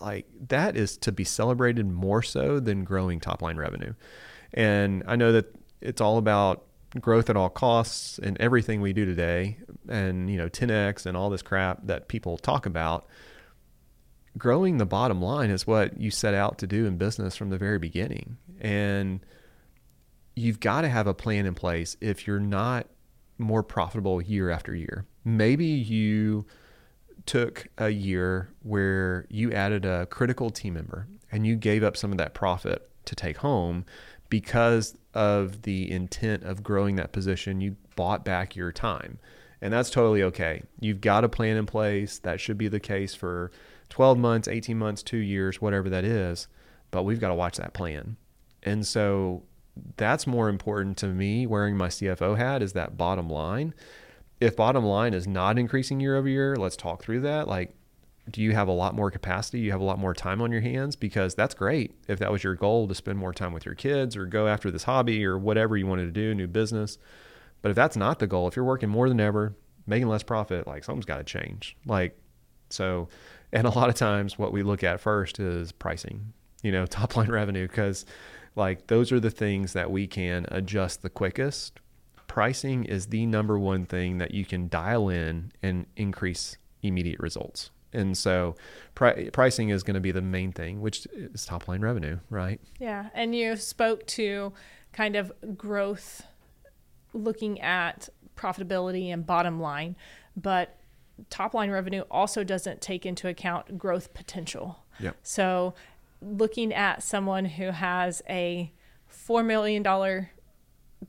like 0.00 0.26
that 0.48 0.76
is 0.76 0.96
to 0.96 1.12
be 1.12 1.22
celebrated 1.22 1.86
more 1.86 2.22
so 2.22 2.58
than 2.58 2.82
growing 2.82 3.20
top 3.20 3.42
line 3.42 3.56
revenue. 3.56 3.92
And 4.54 5.04
I 5.06 5.14
know 5.14 5.30
that 5.32 5.54
it's 5.86 6.00
all 6.00 6.18
about 6.18 6.64
growth 7.00 7.28
at 7.30 7.36
all 7.36 7.50
costs 7.50 8.18
and 8.18 8.36
everything 8.40 8.80
we 8.80 8.92
do 8.92 9.04
today 9.04 9.58
and 9.88 10.30
you 10.30 10.38
know 10.38 10.48
10x 10.48 11.04
and 11.04 11.16
all 11.16 11.28
this 11.30 11.42
crap 11.42 11.86
that 11.86 12.08
people 12.08 12.38
talk 12.38 12.64
about 12.64 13.06
growing 14.36 14.78
the 14.78 14.86
bottom 14.86 15.22
line 15.22 15.50
is 15.50 15.66
what 15.66 15.98
you 16.00 16.10
set 16.10 16.34
out 16.34 16.58
to 16.58 16.66
do 16.66 16.86
in 16.86 16.96
business 16.96 17.36
from 17.36 17.50
the 17.50 17.58
very 17.58 17.78
beginning. 17.78 18.36
And 18.60 19.20
you've 20.34 20.60
got 20.60 20.82
to 20.82 20.88
have 20.88 21.06
a 21.06 21.14
plan 21.14 21.46
in 21.46 21.54
place 21.54 21.96
if 22.00 22.26
you're 22.26 22.40
not 22.40 22.86
more 23.38 23.62
profitable 23.62 24.20
year 24.20 24.50
after 24.50 24.74
year. 24.74 25.06
Maybe 25.24 25.66
you 25.66 26.46
took 27.24 27.66
a 27.78 27.88
year 27.88 28.50
where 28.62 29.26
you 29.30 29.52
added 29.52 29.84
a 29.84 30.06
critical 30.06 30.50
team 30.50 30.74
member 30.74 31.08
and 31.32 31.46
you 31.46 31.56
gave 31.56 31.82
up 31.82 31.96
some 31.96 32.12
of 32.12 32.18
that 32.18 32.34
profit 32.34 32.90
to 33.06 33.14
take 33.14 33.38
home 33.38 33.84
because 34.28 34.96
of 35.14 35.62
the 35.62 35.90
intent 35.90 36.42
of 36.42 36.62
growing 36.62 36.96
that 36.96 37.12
position. 37.12 37.60
You 37.60 37.76
bought 37.94 38.24
back 38.24 38.56
your 38.56 38.72
time. 38.72 39.18
And 39.60 39.72
that's 39.72 39.90
totally 39.90 40.22
okay. 40.22 40.62
You've 40.80 41.00
got 41.00 41.24
a 41.24 41.28
plan 41.28 41.56
in 41.56 41.66
place. 41.66 42.18
That 42.18 42.40
should 42.40 42.58
be 42.58 42.68
the 42.68 42.80
case 42.80 43.14
for 43.14 43.50
12 43.88 44.18
months, 44.18 44.48
18 44.48 44.76
months, 44.76 45.02
two 45.02 45.16
years, 45.16 45.60
whatever 45.60 45.88
that 45.88 46.04
is. 46.04 46.48
But 46.90 47.04
we've 47.04 47.20
got 47.20 47.28
to 47.28 47.34
watch 47.34 47.56
that 47.56 47.72
plan. 47.72 48.16
And 48.62 48.86
so 48.86 49.44
that's 49.96 50.26
more 50.26 50.48
important 50.48 50.96
to 50.98 51.06
me 51.06 51.46
wearing 51.46 51.76
my 51.76 51.88
CFO 51.88 52.36
hat 52.36 52.62
is 52.62 52.72
that 52.74 52.96
bottom 52.96 53.28
line. 53.28 53.74
If 54.40 54.56
bottom 54.56 54.84
line 54.84 55.14
is 55.14 55.26
not 55.26 55.58
increasing 55.58 56.00
year 56.00 56.16
over 56.16 56.28
year, 56.28 56.56
let's 56.56 56.76
talk 56.76 57.02
through 57.02 57.20
that. 57.20 57.48
Like, 57.48 57.74
do 58.30 58.42
you 58.42 58.52
have 58.52 58.68
a 58.68 58.72
lot 58.72 58.94
more 58.94 59.10
capacity? 59.10 59.60
You 59.60 59.70
have 59.70 59.80
a 59.80 59.84
lot 59.84 59.98
more 59.98 60.14
time 60.14 60.42
on 60.42 60.50
your 60.50 60.60
hands? 60.60 60.96
Because 60.96 61.34
that's 61.34 61.54
great. 61.54 61.94
If 62.08 62.18
that 62.18 62.32
was 62.32 62.42
your 62.42 62.54
goal 62.54 62.88
to 62.88 62.94
spend 62.94 63.18
more 63.18 63.32
time 63.32 63.52
with 63.52 63.64
your 63.64 63.74
kids 63.74 64.16
or 64.16 64.26
go 64.26 64.48
after 64.48 64.70
this 64.70 64.84
hobby 64.84 65.24
or 65.24 65.38
whatever 65.38 65.76
you 65.76 65.86
wanted 65.86 66.06
to 66.06 66.10
do, 66.10 66.34
new 66.34 66.48
business. 66.48 66.98
But 67.62 67.70
if 67.70 67.76
that's 67.76 67.96
not 67.96 68.18
the 68.18 68.26
goal, 68.26 68.48
if 68.48 68.56
you're 68.56 68.64
working 68.64 68.88
more 68.88 69.08
than 69.08 69.20
ever, 69.20 69.54
making 69.86 70.08
less 70.08 70.22
profit, 70.22 70.66
like 70.66 70.82
something's 70.82 71.06
got 71.06 71.18
to 71.18 71.24
change. 71.24 71.76
Like, 71.86 72.18
so 72.68 73.08
and 73.52 73.66
a 73.66 73.70
lot 73.70 73.88
of 73.88 73.94
times, 73.94 74.38
what 74.38 74.52
we 74.52 74.62
look 74.62 74.82
at 74.82 75.00
first 75.00 75.38
is 75.38 75.72
pricing, 75.72 76.32
you 76.62 76.72
know, 76.72 76.86
top 76.86 77.16
line 77.16 77.30
revenue, 77.30 77.68
because 77.68 78.04
like 78.54 78.88
those 78.88 79.12
are 79.12 79.20
the 79.20 79.30
things 79.30 79.72
that 79.74 79.90
we 79.90 80.06
can 80.06 80.46
adjust 80.50 81.02
the 81.02 81.10
quickest. 81.10 81.80
Pricing 82.26 82.84
is 82.84 83.06
the 83.06 83.24
number 83.24 83.58
one 83.58 83.86
thing 83.86 84.18
that 84.18 84.32
you 84.32 84.44
can 84.44 84.68
dial 84.68 85.08
in 85.08 85.52
and 85.62 85.86
increase 85.96 86.58
immediate 86.82 87.20
results. 87.20 87.70
And 87.96 88.16
so 88.16 88.54
pri- 88.94 89.30
pricing 89.30 89.70
is 89.70 89.82
going 89.82 89.94
to 89.94 90.00
be 90.00 90.12
the 90.12 90.22
main 90.22 90.52
thing, 90.52 90.80
which 90.80 91.06
is 91.12 91.46
top 91.46 91.66
line 91.68 91.80
revenue, 91.80 92.18
right? 92.30 92.60
Yeah. 92.78 93.10
And 93.14 93.34
you 93.34 93.56
spoke 93.56 94.06
to 94.08 94.52
kind 94.92 95.16
of 95.16 95.32
growth 95.56 96.22
looking 97.12 97.60
at 97.60 98.08
profitability 98.36 99.12
and 99.12 99.26
bottom 99.26 99.60
line, 99.60 99.96
but 100.36 100.78
top 101.30 101.54
line 101.54 101.70
revenue 101.70 102.02
also 102.10 102.44
doesn't 102.44 102.80
take 102.80 103.06
into 103.06 103.28
account 103.28 103.78
growth 103.78 104.12
potential. 104.14 104.84
Yeah. 105.00 105.12
So 105.22 105.74
looking 106.20 106.72
at 106.72 107.02
someone 107.02 107.44
who 107.44 107.70
has 107.70 108.22
a 108.28 108.72
$4 109.10 109.44
million 109.44 110.28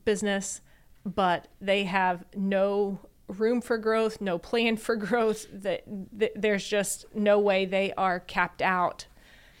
business, 0.04 0.60
but 1.04 1.48
they 1.60 1.84
have 1.84 2.24
no 2.34 3.00
room 3.28 3.60
for 3.60 3.78
growth, 3.78 4.20
no 4.20 4.38
plan 4.38 4.76
for 4.76 4.96
growth, 4.96 5.46
that, 5.52 5.84
that 6.12 6.32
there's 6.34 6.66
just 6.66 7.04
no 7.14 7.38
way 7.38 7.64
they 7.64 7.92
are 7.94 8.20
capped 8.20 8.62
out 8.62 9.06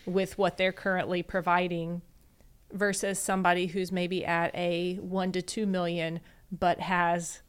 with 0.06 0.38
what 0.38 0.56
they're 0.56 0.72
currently 0.72 1.22
providing 1.22 2.02
versus 2.72 3.18
somebody 3.18 3.66
who's 3.66 3.92
maybe 3.92 4.24
at 4.24 4.54
a 4.54 4.96
1 4.96 5.32
to 5.32 5.42
2 5.42 5.66
million 5.66 6.20
but 6.50 6.80
has 6.80 7.42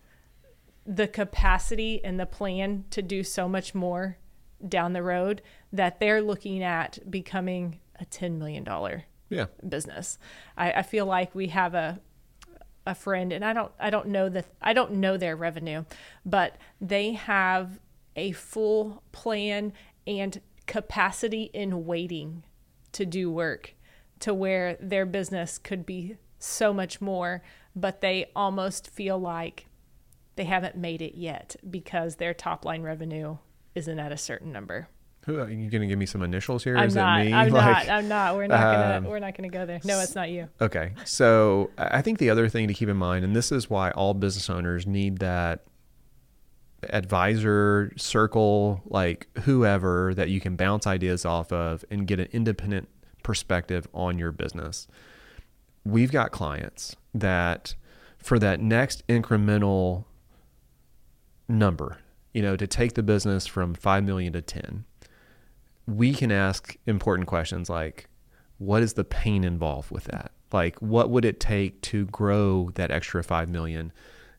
the 0.85 1.07
capacity 1.07 2.03
and 2.03 2.19
the 2.19 2.25
plan 2.25 2.83
to 2.89 3.01
do 3.01 3.23
so 3.23 3.47
much 3.47 3.75
more 3.75 4.17
down 4.67 4.93
the 4.93 5.03
road 5.03 5.41
that 5.71 5.99
they're 5.99 6.21
looking 6.21 6.63
at 6.63 6.99
becoming 7.09 7.79
a 7.99 8.05
$10 8.05 8.37
million 8.37 8.65
yeah. 9.29 9.45
business. 9.67 10.17
I, 10.57 10.71
I 10.73 10.81
feel 10.81 11.05
like 11.05 11.35
we 11.35 11.47
have 11.47 11.73
a 11.75 11.99
a 12.89 12.95
friend 12.95 13.31
and 13.31 13.45
I 13.45 13.53
don't 13.53 13.71
I 13.79 13.89
don't 13.89 14.07
know 14.07 14.29
the 14.29 14.43
I 14.61 14.73
don't 14.73 14.93
know 14.93 15.15
their 15.15 15.35
revenue, 15.35 15.85
but 16.25 16.57
they 16.81 17.13
have 17.13 17.79
a 18.15 18.31
full 18.31 19.03
plan 19.11 19.73
and 20.07 20.41
capacity 20.65 21.43
in 21.53 21.85
waiting 21.85 22.43
to 22.93 23.05
do 23.05 23.31
work 23.31 23.75
to 24.19 24.33
where 24.33 24.75
their 24.81 25.05
business 25.05 25.57
could 25.57 25.85
be 25.85 26.17
so 26.39 26.73
much 26.73 26.99
more, 26.99 27.43
but 27.75 28.01
they 28.01 28.31
almost 28.35 28.89
feel 28.89 29.17
like 29.19 29.67
they 30.35 30.45
haven't 30.45 30.75
made 30.75 31.01
it 31.01 31.15
yet 31.15 31.55
because 31.69 32.15
their 32.15 32.33
top 32.33 32.65
line 32.65 32.81
revenue 32.81 33.37
isn't 33.75 33.99
at 33.99 34.11
a 34.11 34.17
certain 34.17 34.51
number. 34.51 34.87
Who 35.29 35.39
are 35.39 35.49
you 35.49 35.69
going 35.69 35.81
to 35.81 35.87
give 35.87 35.99
me 35.99 36.05
some 36.05 36.21
initials 36.23 36.63
here? 36.63 36.75
I'm 36.77 36.87
Is 36.87 36.95
not. 36.95 37.21
it 37.21 37.25
me? 37.25 37.33
I'm 37.33 37.49
Like- 37.49 37.87
not. 37.87 37.89
I'm 37.95 38.07
not. 38.07 38.35
We're 38.35 38.47
not 38.47 38.59
gonna. 38.61 38.97
Um, 38.97 39.03
we're 39.05 39.19
not 39.19 39.35
gonna 39.37 39.49
go 39.49 39.65
there. 39.65 39.79
No, 39.83 39.99
it's 39.99 40.15
not 40.15 40.29
you. 40.29 40.49
Okay. 40.59 40.93
So 41.05 41.69
I 41.77 41.99
I 41.99 42.01
think 42.01 42.17
the 42.17 42.29
other 42.29 42.49
thing 42.49 42.67
to 42.67 42.73
keep 42.73 42.89
in 42.89 42.97
mind, 42.97 43.23
and 43.25 43.35
this 43.35 43.51
is 43.51 43.69
why 43.69 43.91
all 43.91 44.13
business 44.13 44.49
owners 44.49 44.87
need 44.87 45.19
that 45.19 45.65
advisor 46.91 47.91
circle, 47.97 48.81
like 48.85 49.27
whoever 49.39 50.13
that 50.15 50.29
you 50.29 50.39
can 50.39 50.55
bounce 50.55 50.87
ideas 50.87 51.25
off 51.25 51.51
of 51.51 51.83
and 51.91 52.07
get 52.07 52.19
an 52.19 52.27
independent 52.31 52.87
perspective 53.21 53.87
on 53.93 54.17
your 54.17 54.31
business. 54.31 54.87
We've 55.83 56.11
got 56.11 56.31
clients 56.31 56.95
that 57.13 57.75
for 58.17 58.39
that 58.39 58.59
next 58.61 59.05
incremental 59.07 60.05
number, 61.47 61.97
you 62.33 62.41
know, 62.41 62.55
to 62.55 62.67
take 62.67 62.93
the 62.93 63.03
business 63.03 63.45
from 63.47 63.73
5 63.73 64.03
million 64.03 64.33
to 64.33 64.41
10, 64.41 64.85
we 65.89 66.13
can 66.13 66.31
ask 66.31 66.77
important 66.85 67.27
questions 67.27 67.69
like 67.69 68.07
what 68.57 68.83
is 68.83 68.93
the 68.93 69.03
pain 69.03 69.43
involved 69.43 69.91
with 69.91 70.05
that? 70.05 70.31
Like, 70.51 70.77
what 70.81 71.09
would 71.09 71.23
it 71.23 71.39
take 71.39 71.81
to 71.83 72.05
grow 72.07 72.71
that 72.75 72.91
extra 72.91 73.23
5 73.23 73.49
million? 73.49 73.93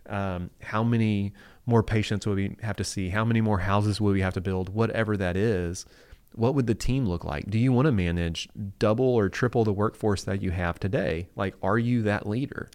Um, 0.08 0.50
how 0.60 0.82
many 0.82 1.32
more 1.66 1.82
patients 1.82 2.26
would 2.26 2.36
we 2.36 2.56
have 2.62 2.76
to 2.76 2.84
see? 2.84 3.08
How 3.08 3.24
many 3.24 3.40
more 3.40 3.60
houses 3.60 4.00
would 4.00 4.12
we 4.12 4.20
have 4.20 4.34
to 4.34 4.40
build? 4.40 4.70
Whatever 4.70 5.16
that 5.16 5.36
is, 5.36 5.86
what 6.34 6.54
would 6.54 6.66
the 6.66 6.74
team 6.74 7.06
look 7.06 7.24
like? 7.24 7.48
Do 7.48 7.58
you 7.58 7.72
want 7.72 7.86
to 7.86 7.92
manage 7.92 8.48
double 8.78 9.06
or 9.06 9.28
triple 9.28 9.64
the 9.64 9.72
workforce 9.72 10.24
that 10.24 10.42
you 10.42 10.50
have 10.50 10.78
today? 10.78 11.28
Like, 11.36 11.54
are 11.62 11.78
you 11.78 12.02
that 12.02 12.26
leader? 12.26 12.68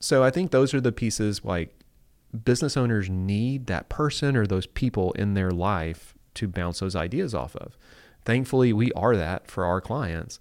so 0.00 0.24
I 0.24 0.30
think 0.30 0.50
those 0.50 0.72
are 0.72 0.80
the 0.80 0.92
pieces 0.92 1.44
like 1.44 1.74
business 2.44 2.76
owners 2.76 3.10
need 3.10 3.66
that 3.66 3.88
person 3.88 4.34
or 4.34 4.46
those 4.46 4.66
people 4.66 5.12
in 5.12 5.34
their 5.34 5.50
life 5.50 6.14
to 6.34 6.48
bounce 6.48 6.80
those 6.80 6.96
ideas 6.96 7.34
off 7.34 7.54
of. 7.56 7.76
Thankfully, 8.30 8.72
we 8.72 8.92
are 8.92 9.16
that 9.16 9.50
for 9.50 9.64
our 9.64 9.80
clients. 9.80 10.38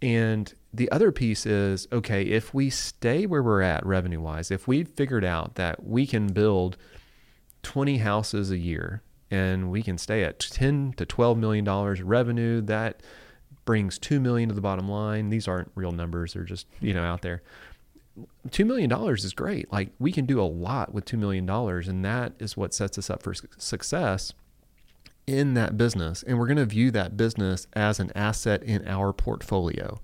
And 0.00 0.50
the 0.72 0.90
other 0.90 1.12
piece 1.12 1.44
is 1.44 1.86
okay, 1.92 2.22
if 2.22 2.54
we 2.54 2.70
stay 2.70 3.26
where 3.26 3.42
we're 3.42 3.60
at 3.60 3.84
revenue 3.84 4.22
wise, 4.22 4.50
if 4.50 4.66
we've 4.66 4.88
figured 4.88 5.26
out 5.26 5.56
that 5.56 5.84
we 5.84 6.06
can 6.06 6.28
build 6.28 6.78
20 7.64 7.98
houses 7.98 8.50
a 8.50 8.56
year 8.56 9.02
and 9.30 9.70
we 9.70 9.82
can 9.82 9.98
stay 9.98 10.24
at 10.24 10.38
10 10.38 10.94
to 10.96 11.04
12 11.04 11.36
million 11.36 11.66
dollars 11.66 12.00
revenue, 12.00 12.62
that 12.62 13.02
brings 13.66 13.98
2 13.98 14.20
million 14.20 14.48
to 14.48 14.54
the 14.54 14.62
bottom 14.62 14.88
line. 14.88 15.28
These 15.28 15.46
aren't 15.46 15.70
real 15.74 15.92
numbers, 15.92 16.32
they're 16.32 16.44
just, 16.44 16.66
you 16.80 16.94
know, 16.94 17.04
out 17.04 17.20
there. 17.20 17.42
$2 18.48 18.66
million 18.66 18.90
is 19.12 19.34
great. 19.34 19.70
Like 19.70 19.90
we 19.98 20.12
can 20.12 20.24
do 20.24 20.40
a 20.40 20.48
lot 20.48 20.94
with 20.94 21.04
$2 21.04 21.18
million. 21.18 21.46
And 21.46 22.02
that 22.06 22.32
is 22.38 22.56
what 22.56 22.72
sets 22.72 22.96
us 22.96 23.10
up 23.10 23.22
for 23.22 23.34
success 23.34 24.32
in 25.28 25.52
that 25.54 25.76
business. 25.76 26.22
And 26.22 26.38
we're 26.38 26.46
going 26.46 26.56
to 26.56 26.64
view 26.64 26.90
that 26.92 27.16
business 27.16 27.66
as 27.74 28.00
an 28.00 28.10
asset 28.14 28.62
in 28.62 28.86
our 28.88 29.12
portfolio. 29.12 30.00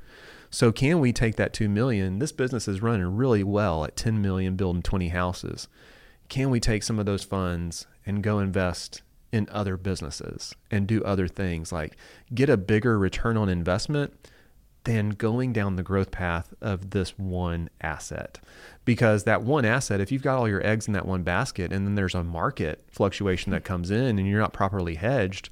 So 0.50 0.70
can 0.70 1.00
we 1.00 1.12
take 1.12 1.37
that 1.37 1.54
2 1.54 1.68
million? 1.68 2.18
This 2.18 2.30
business 2.30 2.68
is 2.68 2.82
running 2.82 3.16
really 3.16 3.42
well 3.42 3.84
at 3.84 3.96
10 3.96 4.20
million 4.20 4.54
building 4.54 4.82
20 4.82 5.08
houses. 5.08 5.66
Can 6.28 6.50
we 6.50 6.60
take 6.60 6.82
some 6.82 6.98
of 6.98 7.06
those 7.06 7.24
funds 7.24 7.87
and 8.06 8.22
go 8.22 8.38
invest 8.38 9.02
in 9.32 9.48
other 9.50 9.76
businesses 9.76 10.54
and 10.70 10.87
do 10.87 11.02
other 11.02 11.26
things 11.26 11.72
like 11.72 11.96
get 12.32 12.48
a 12.48 12.56
bigger 12.56 12.96
return 12.96 13.37
on 13.37 13.48
investment 13.48 14.14
than 14.85 15.11
going 15.11 15.53
down 15.53 15.77
the 15.77 15.83
growth 15.83 16.11
path 16.11 16.53
of 16.61 16.90
this 16.90 17.18
one 17.18 17.68
asset. 17.81 18.38
Because 18.85 19.25
that 19.25 19.42
one 19.42 19.64
asset, 19.64 20.01
if 20.01 20.12
you've 20.12 20.23
got 20.23 20.38
all 20.38 20.49
your 20.49 20.64
eggs 20.64 20.87
in 20.87 20.92
that 20.92 21.07
one 21.07 21.23
basket 21.23 21.73
and 21.73 21.87
then 21.87 21.94
there's 21.94 22.14
a 22.14 22.23
market 22.23 22.85
fluctuation 22.90 23.51
that 23.53 23.64
comes 23.64 23.90
in 23.90 24.18
and 24.18 24.29
you're 24.29 24.40
not 24.40 24.53
properly 24.53 24.97
hedged, 24.97 25.49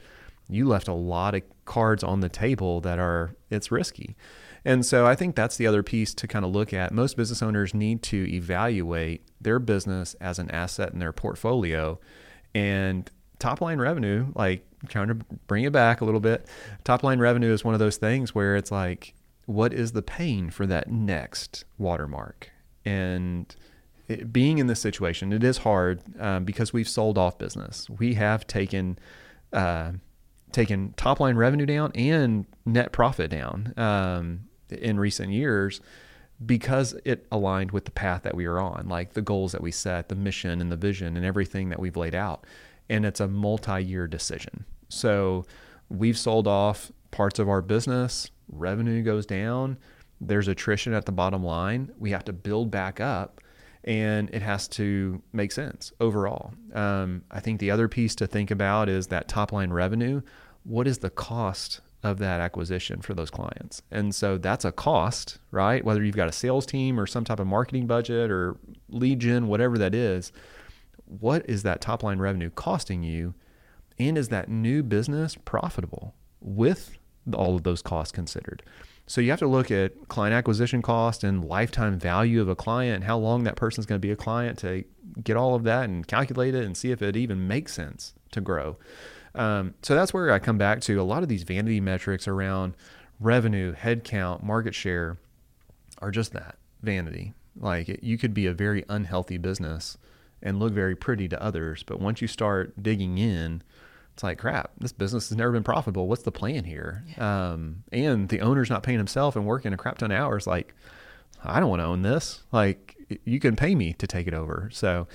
you 0.48 0.68
left 0.68 0.86
a 0.86 0.94
lot 0.94 1.34
of 1.34 1.42
cards 1.64 2.04
on 2.04 2.20
the 2.20 2.28
table 2.28 2.80
that 2.82 2.98
are, 2.98 3.34
it's 3.50 3.72
risky. 3.72 4.16
And 4.64 4.84
so 4.86 5.06
I 5.06 5.14
think 5.14 5.34
that's 5.34 5.56
the 5.56 5.66
other 5.66 5.82
piece 5.82 6.14
to 6.14 6.28
kind 6.28 6.44
of 6.44 6.52
look 6.52 6.72
at. 6.72 6.92
Most 6.92 7.16
business 7.16 7.42
owners 7.42 7.74
need 7.74 8.02
to 8.04 8.32
evaluate 8.32 9.22
their 9.40 9.58
business 9.58 10.14
as 10.20 10.38
an 10.38 10.50
asset 10.50 10.92
in 10.92 10.98
their 10.98 11.12
portfolio 11.12 11.98
and 12.54 13.10
top 13.38 13.60
line 13.60 13.80
revenue, 13.80 14.26
like 14.34 14.64
kind 14.88 15.10
of 15.10 15.46
bring 15.46 15.64
it 15.64 15.72
back 15.72 16.00
a 16.00 16.04
little 16.04 16.20
bit. 16.20 16.46
Top 16.84 17.02
line 17.02 17.18
revenue 17.18 17.52
is 17.52 17.64
one 17.64 17.74
of 17.74 17.80
those 17.80 17.96
things 17.96 18.34
where 18.34 18.56
it's 18.56 18.70
like 18.70 19.14
what 19.46 19.72
is 19.72 19.92
the 19.92 20.02
pain 20.02 20.50
for 20.50 20.66
that 20.66 20.90
next 20.90 21.64
watermark? 21.78 22.50
And 22.84 23.54
it, 24.08 24.32
being 24.32 24.58
in 24.58 24.66
this 24.66 24.80
situation, 24.80 25.32
it 25.32 25.44
is 25.44 25.58
hard 25.58 26.02
um, 26.20 26.44
because 26.44 26.72
we've 26.72 26.88
sold 26.88 27.18
off 27.18 27.38
business. 27.38 27.88
We 27.90 28.14
have 28.14 28.46
taken 28.46 28.98
uh, 29.52 29.92
taken 30.52 30.92
top 30.96 31.20
line 31.20 31.36
revenue 31.36 31.66
down 31.66 31.92
and 31.94 32.46
net 32.64 32.92
profit 32.92 33.30
down 33.30 33.72
um, 33.76 34.40
in 34.70 35.00
recent 35.00 35.30
years 35.30 35.80
because 36.44 36.94
it 37.04 37.26
aligned 37.30 37.70
with 37.70 37.84
the 37.84 37.90
path 37.90 38.22
that 38.22 38.34
we 38.34 38.46
are 38.46 38.58
on, 38.58 38.88
like 38.88 39.12
the 39.12 39.22
goals 39.22 39.52
that 39.52 39.60
we 39.60 39.70
set, 39.70 40.08
the 40.08 40.14
mission 40.14 40.60
and 40.60 40.70
the 40.70 40.76
vision 40.76 41.16
and 41.16 41.24
everything 41.24 41.68
that 41.68 41.78
we've 41.78 41.96
laid 41.96 42.14
out. 42.14 42.44
And 42.88 43.06
it's 43.06 43.20
a 43.20 43.28
multi 43.28 43.82
year 43.82 44.06
decision. 44.06 44.64
So 44.88 45.44
we've 45.88 46.18
sold 46.18 46.46
off 46.46 46.90
parts 47.12 47.38
of 47.38 47.48
our 47.48 47.62
business 47.62 48.30
revenue 48.48 49.02
goes 49.02 49.24
down, 49.24 49.78
there's 50.20 50.48
attrition 50.48 50.92
at 50.92 51.06
the 51.06 51.12
bottom 51.12 51.44
line. 51.44 51.92
We 51.98 52.10
have 52.10 52.24
to 52.24 52.32
build 52.32 52.70
back 52.70 53.00
up 53.00 53.40
and 53.84 54.30
it 54.32 54.42
has 54.42 54.68
to 54.68 55.22
make 55.32 55.52
sense 55.52 55.92
overall. 56.00 56.52
Um, 56.72 57.22
I 57.30 57.40
think 57.40 57.58
the 57.60 57.70
other 57.70 57.88
piece 57.88 58.14
to 58.16 58.26
think 58.26 58.50
about 58.50 58.88
is 58.88 59.08
that 59.08 59.28
top 59.28 59.52
line 59.52 59.72
revenue. 59.72 60.22
What 60.64 60.86
is 60.86 60.98
the 60.98 61.10
cost 61.10 61.80
of 62.04 62.18
that 62.18 62.40
acquisition 62.40 63.00
for 63.00 63.14
those 63.14 63.30
clients? 63.30 63.82
And 63.90 64.14
so 64.14 64.38
that's 64.38 64.64
a 64.64 64.72
cost, 64.72 65.38
right? 65.50 65.84
Whether 65.84 66.04
you've 66.04 66.16
got 66.16 66.28
a 66.28 66.32
sales 66.32 66.66
team 66.66 66.98
or 66.98 67.06
some 67.06 67.24
type 67.24 67.40
of 67.40 67.46
marketing 67.46 67.86
budget 67.86 68.30
or 68.30 68.56
lead 68.88 69.18
gen, 69.18 69.48
whatever 69.48 69.76
that 69.78 69.94
is, 69.94 70.32
what 71.06 71.48
is 71.48 71.64
that 71.64 71.80
top 71.80 72.04
line 72.04 72.20
revenue 72.20 72.50
costing 72.50 73.02
you? 73.02 73.34
And 73.98 74.16
is 74.16 74.28
that 74.28 74.48
new 74.48 74.82
business 74.82 75.36
profitable 75.44 76.14
with 76.40 76.96
all 77.34 77.56
of 77.56 77.62
those 77.62 77.82
costs 77.82 78.12
considered. 78.12 78.62
So 79.06 79.20
you 79.20 79.30
have 79.30 79.40
to 79.40 79.48
look 79.48 79.70
at 79.70 80.08
client 80.08 80.34
acquisition 80.34 80.80
cost 80.80 81.24
and 81.24 81.44
lifetime 81.44 81.98
value 81.98 82.40
of 82.40 82.48
a 82.48 82.54
client, 82.54 83.04
how 83.04 83.18
long 83.18 83.44
that 83.44 83.56
person's 83.56 83.86
going 83.86 84.00
to 84.00 84.06
be 84.06 84.12
a 84.12 84.16
client 84.16 84.58
to 84.60 84.84
get 85.22 85.36
all 85.36 85.54
of 85.54 85.64
that 85.64 85.84
and 85.84 86.06
calculate 86.06 86.54
it 86.54 86.64
and 86.64 86.76
see 86.76 86.90
if 86.90 87.02
it 87.02 87.16
even 87.16 87.46
makes 87.46 87.74
sense 87.74 88.14
to 88.30 88.40
grow. 88.40 88.76
Um, 89.34 89.74
so 89.82 89.94
that's 89.94 90.14
where 90.14 90.30
I 90.30 90.38
come 90.38 90.58
back 90.58 90.80
to 90.82 91.00
a 91.00 91.02
lot 91.02 91.22
of 91.22 91.28
these 91.28 91.42
vanity 91.42 91.80
metrics 91.80 92.28
around 92.28 92.74
revenue, 93.18 93.74
headcount, 93.74 94.42
market 94.42 94.74
share 94.74 95.18
are 95.98 96.10
just 96.10 96.32
that 96.32 96.56
vanity. 96.82 97.34
Like 97.56 97.88
it, 97.88 98.02
you 98.02 98.18
could 98.18 98.34
be 98.34 98.46
a 98.46 98.54
very 98.54 98.84
unhealthy 98.88 99.38
business 99.38 99.96
and 100.42 100.58
look 100.58 100.72
very 100.72 100.96
pretty 100.96 101.28
to 101.28 101.42
others, 101.42 101.82
but 101.82 102.00
once 102.00 102.20
you 102.20 102.28
start 102.28 102.82
digging 102.82 103.18
in, 103.18 103.62
it's 104.14 104.22
like 104.22 104.38
crap 104.38 104.72
this 104.78 104.92
business 104.92 105.28
has 105.28 105.38
never 105.38 105.52
been 105.52 105.62
profitable. 105.64 106.08
What's 106.08 106.22
the 106.22 106.32
plan 106.32 106.64
here? 106.64 107.04
Yeah. 107.16 107.50
um, 107.52 107.84
and 107.92 108.28
the 108.28 108.40
owner's 108.40 108.70
not 108.70 108.82
paying 108.82 108.98
himself 108.98 109.36
and 109.36 109.46
working 109.46 109.72
a 109.72 109.76
crap 109.76 109.98
ton 109.98 110.10
of 110.10 110.18
hours 110.18 110.46
like 110.46 110.74
i 111.44 111.58
don't 111.60 111.70
want 111.70 111.80
to 111.80 111.86
own 111.86 112.02
this. 112.02 112.42
Like 112.52 112.96
you 113.24 113.40
can 113.40 113.56
pay 113.56 113.74
me 113.74 113.92
to 113.94 114.06
take 114.06 114.26
it 114.26 114.34
over. 114.34 114.68
So 114.72 115.06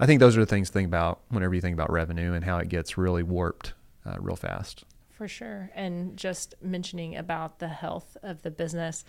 i 0.00 0.06
think 0.06 0.20
those 0.20 0.36
are 0.36 0.40
the 0.40 0.46
things 0.46 0.68
to 0.68 0.72
think 0.72 0.88
about 0.88 1.20
whenever 1.28 1.54
you 1.54 1.60
think 1.60 1.74
about 1.74 1.92
revenue 1.92 2.32
and 2.32 2.44
how 2.44 2.58
it 2.58 2.68
gets 2.68 2.96
really 2.98 3.22
warped 3.22 3.74
uh, 4.06 4.16
real 4.18 4.36
fast. 4.36 4.84
For 5.10 5.28
sure. 5.28 5.70
And 5.74 6.16
just 6.16 6.54
mentioning 6.60 7.14
about 7.16 7.58
the 7.60 7.68
health 7.68 8.16
of 8.22 8.42
the 8.42 8.50
business 8.50 9.04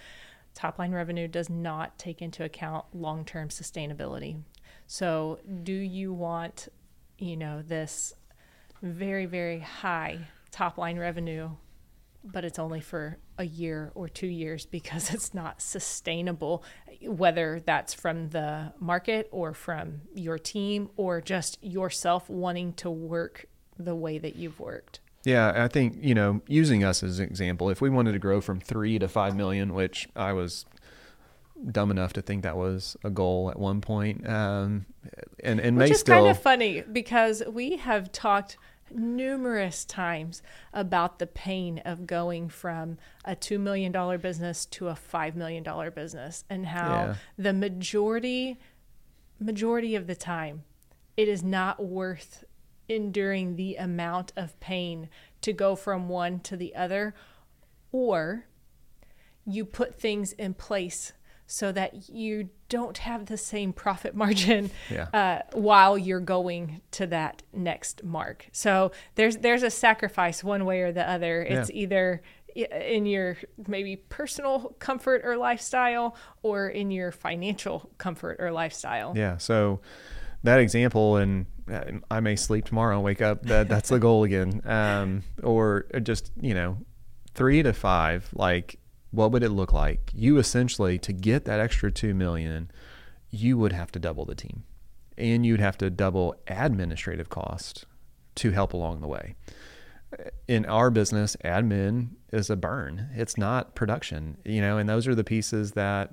top 0.53 0.79
line 0.79 0.91
revenue 0.91 1.27
does 1.27 1.49
not 1.49 1.97
take 1.99 2.21
into 2.21 2.43
account 2.43 2.85
long-term 2.93 3.49
sustainability. 3.49 4.41
So 4.87 5.39
do 5.63 5.73
you 5.73 6.13
want 6.13 6.69
you 7.17 7.37
know 7.37 7.61
this 7.61 8.13
very, 8.93 9.25
very 9.25 9.59
high 9.59 10.19
top 10.51 10.77
line 10.77 10.97
revenue, 10.97 11.49
but 12.23 12.45
it's 12.45 12.59
only 12.59 12.81
for 12.81 13.17
a 13.37 13.45
year 13.45 13.91
or 13.95 14.07
two 14.07 14.27
years 14.27 14.65
because 14.65 15.09
it's 15.13 15.33
not 15.33 15.61
sustainable, 15.61 16.63
whether 17.01 17.61
that's 17.65 17.93
from 17.93 18.29
the 18.29 18.73
market 18.79 19.27
or 19.31 19.53
from 19.53 20.01
your 20.13 20.37
team 20.37 20.89
or 20.95 21.21
just 21.21 21.61
yourself 21.63 22.29
wanting 22.29 22.73
to 22.73 22.89
work 22.89 23.45
the 23.77 23.95
way 23.95 24.17
that 24.17 24.35
you've 24.35 24.59
worked. 24.59 24.99
Yeah, 25.25 25.51
I 25.55 25.67
think, 25.67 25.97
you 25.99 26.13
know, 26.13 26.41
using 26.47 26.83
us 26.83 27.01
as 27.01 27.19
an 27.19 27.25
example, 27.25 27.71
if 27.71 27.81
we 27.81 27.89
wanted 27.89 28.11
to 28.11 28.19
grow 28.19 28.41
from 28.41 28.59
three 28.59 28.99
to 28.99 29.07
five 29.07 29.35
million, 29.35 29.73
which 29.73 30.07
I 30.15 30.33
was 30.33 30.65
dumb 31.71 31.89
enough 31.89 32.13
to 32.13 32.21
think 32.21 32.43
that 32.43 32.55
was 32.55 32.95
a 33.03 33.09
goal 33.09 33.49
at 33.49 33.57
one 33.57 33.81
point, 33.81 34.27
um, 34.29 34.85
and 35.43 35.59
and 35.59 35.77
Which 35.77 35.89
may 35.89 35.93
is 35.93 35.99
still 36.01 36.15
kind 36.15 36.27
of 36.27 36.39
funny 36.39 36.81
because 36.81 37.41
we 37.47 37.77
have 37.77 38.11
talked 38.11 38.57
numerous 38.91 39.85
times 39.85 40.41
about 40.73 41.19
the 41.19 41.27
pain 41.27 41.79
of 41.79 42.05
going 42.05 42.49
from 42.49 42.97
a 43.23 43.35
$2 43.35 43.59
million 43.59 43.91
business 44.19 44.65
to 44.65 44.89
a 44.89 44.93
$5 44.93 45.35
million 45.35 45.63
business 45.93 46.43
and 46.49 46.67
how 46.67 46.89
yeah. 46.89 47.15
the 47.37 47.53
majority 47.53 48.59
majority 49.37 49.95
of 49.95 50.07
the 50.07 50.15
time 50.15 50.63
it 51.17 51.27
is 51.27 51.43
not 51.43 51.83
worth 51.83 52.45
enduring 52.87 53.55
the 53.55 53.75
amount 53.75 54.31
of 54.37 54.57
pain 54.59 55.09
to 55.41 55.51
go 55.51 55.75
from 55.75 56.07
one 56.07 56.39
to 56.39 56.55
the 56.55 56.73
other 56.75 57.13
or 57.91 58.45
you 59.45 59.65
put 59.65 59.99
things 59.99 60.31
in 60.33 60.53
place 60.53 61.13
so 61.47 61.71
that 61.71 62.09
you 62.09 62.49
don't 62.69 62.97
have 62.99 63.27
the 63.27 63.37
same 63.37 63.73
profit 63.73 64.15
margin 64.23 64.71
yeah. 64.89 65.07
uh, 65.13 65.57
while 65.57 65.97
you're 65.97 66.19
going 66.19 66.81
to 66.91 67.07
that 67.07 67.43
next 67.53 68.03
mark. 68.03 68.47
So 68.51 68.91
there's 69.15 69.37
there's 69.37 69.63
a 69.63 69.69
sacrifice 69.69 70.43
one 70.43 70.65
way 70.65 70.81
or 70.81 70.91
the 70.91 71.07
other. 71.09 71.41
It's 71.41 71.69
yeah. 71.69 71.83
either 71.83 72.21
in 72.55 73.05
your 73.05 73.37
maybe 73.67 73.97
personal 73.97 74.75
comfort 74.79 75.21
or 75.25 75.35
lifestyle 75.35 76.15
or 76.41 76.69
in 76.69 76.89
your 76.89 77.11
financial 77.11 77.89
comfort 77.97 78.37
or 78.39 78.51
lifestyle. 78.51 79.13
Yeah. 79.15 79.37
So 79.37 79.81
that 80.43 80.59
example 80.59 81.17
and 81.17 81.47
I 82.09 82.19
may 82.19 82.35
sleep 82.35 82.65
tomorrow 82.65 82.95
and 82.95 83.03
wake 83.03 83.21
up 83.21 83.43
that 83.47 83.67
that's 83.67 83.89
the 83.89 83.99
goal 83.99 84.23
again. 84.23 84.61
Um, 84.65 85.23
or 85.43 85.87
just, 86.03 86.31
you 86.39 86.53
know, 86.53 86.77
3 87.33 87.63
to 87.63 87.73
5 87.73 88.29
like 88.33 88.79
what 89.11 89.31
would 89.31 89.43
it 89.43 89.49
look 89.49 89.71
like? 89.71 90.11
You 90.13 90.37
essentially 90.37 90.97
to 90.99 91.13
get 91.13 91.45
that 91.45 91.59
extra 91.59 91.91
2 91.91 92.13
million, 92.13 92.69
you 93.31 93.57
would 93.57 93.73
have 93.73 93.91
to 93.93 93.99
double 93.99 94.25
the 94.25 94.35
team. 94.35 94.63
And 95.17 95.45
you'd 95.45 95.61
have 95.61 95.77
to 95.77 95.89
double 95.89 96.35
administrative 96.47 97.29
cost 97.29 97.85
to 98.35 98.51
help 98.51 98.73
along 98.73 99.01
the 99.01 99.07
way. 99.07 99.35
In 100.47 100.65
our 100.65 100.89
business, 100.89 101.35
admin 101.43 102.09
is 102.31 102.49
a 102.49 102.55
burn. 102.55 103.09
It's 103.15 103.37
not 103.37 103.75
production, 103.75 104.37
you 104.45 104.61
know, 104.61 104.77
and 104.77 104.87
those 104.87 105.07
are 105.07 105.15
the 105.15 105.23
pieces 105.23 105.71
that 105.71 106.11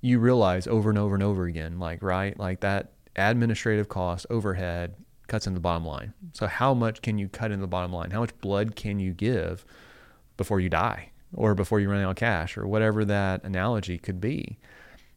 you 0.00 0.18
realize 0.18 0.66
over 0.66 0.90
and 0.90 0.98
over 0.98 1.14
and 1.14 1.22
over 1.22 1.44
again, 1.44 1.78
like, 1.78 2.02
right, 2.02 2.36
like 2.38 2.60
that 2.60 2.92
administrative 3.14 3.88
cost, 3.88 4.26
overhead 4.30 4.94
cuts 5.28 5.46
in 5.46 5.54
the 5.54 5.60
bottom 5.60 5.84
line. 5.84 6.12
So, 6.32 6.46
how 6.46 6.74
much 6.74 7.02
can 7.02 7.18
you 7.18 7.28
cut 7.28 7.52
in 7.52 7.60
the 7.60 7.68
bottom 7.68 7.92
line? 7.92 8.10
How 8.10 8.20
much 8.20 8.36
blood 8.40 8.74
can 8.74 8.98
you 8.98 9.12
give 9.12 9.64
before 10.36 10.58
you 10.58 10.68
die 10.68 11.11
or 11.32 11.54
before 11.54 11.80
you 11.80 11.90
run 11.90 12.02
out 12.02 12.10
of 12.10 12.16
cash 12.16 12.56
or 12.56 12.66
whatever 12.66 13.04
that 13.04 13.42
analogy 13.44 13.98
could 13.98 14.20
be? 14.20 14.58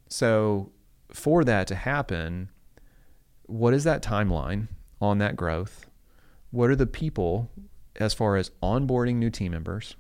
So, 0.08 0.72
for 1.12 1.44
that 1.44 1.68
to 1.68 1.76
happen, 1.76 2.50
what 3.44 3.74
is 3.74 3.84
that 3.84 4.04
timeline 4.04 4.68
on 5.02 5.18
that 5.20 5.36
growth? 5.36 5.86
What 6.52 6.70
are 6.70 6.76
the 6.76 6.88
people 6.88 7.50
as 7.98 8.14
far 8.14 8.38
as 8.38 8.52
onboarding 8.62 9.16
new 9.16 9.30
team 9.30 9.52
members, 9.52 9.96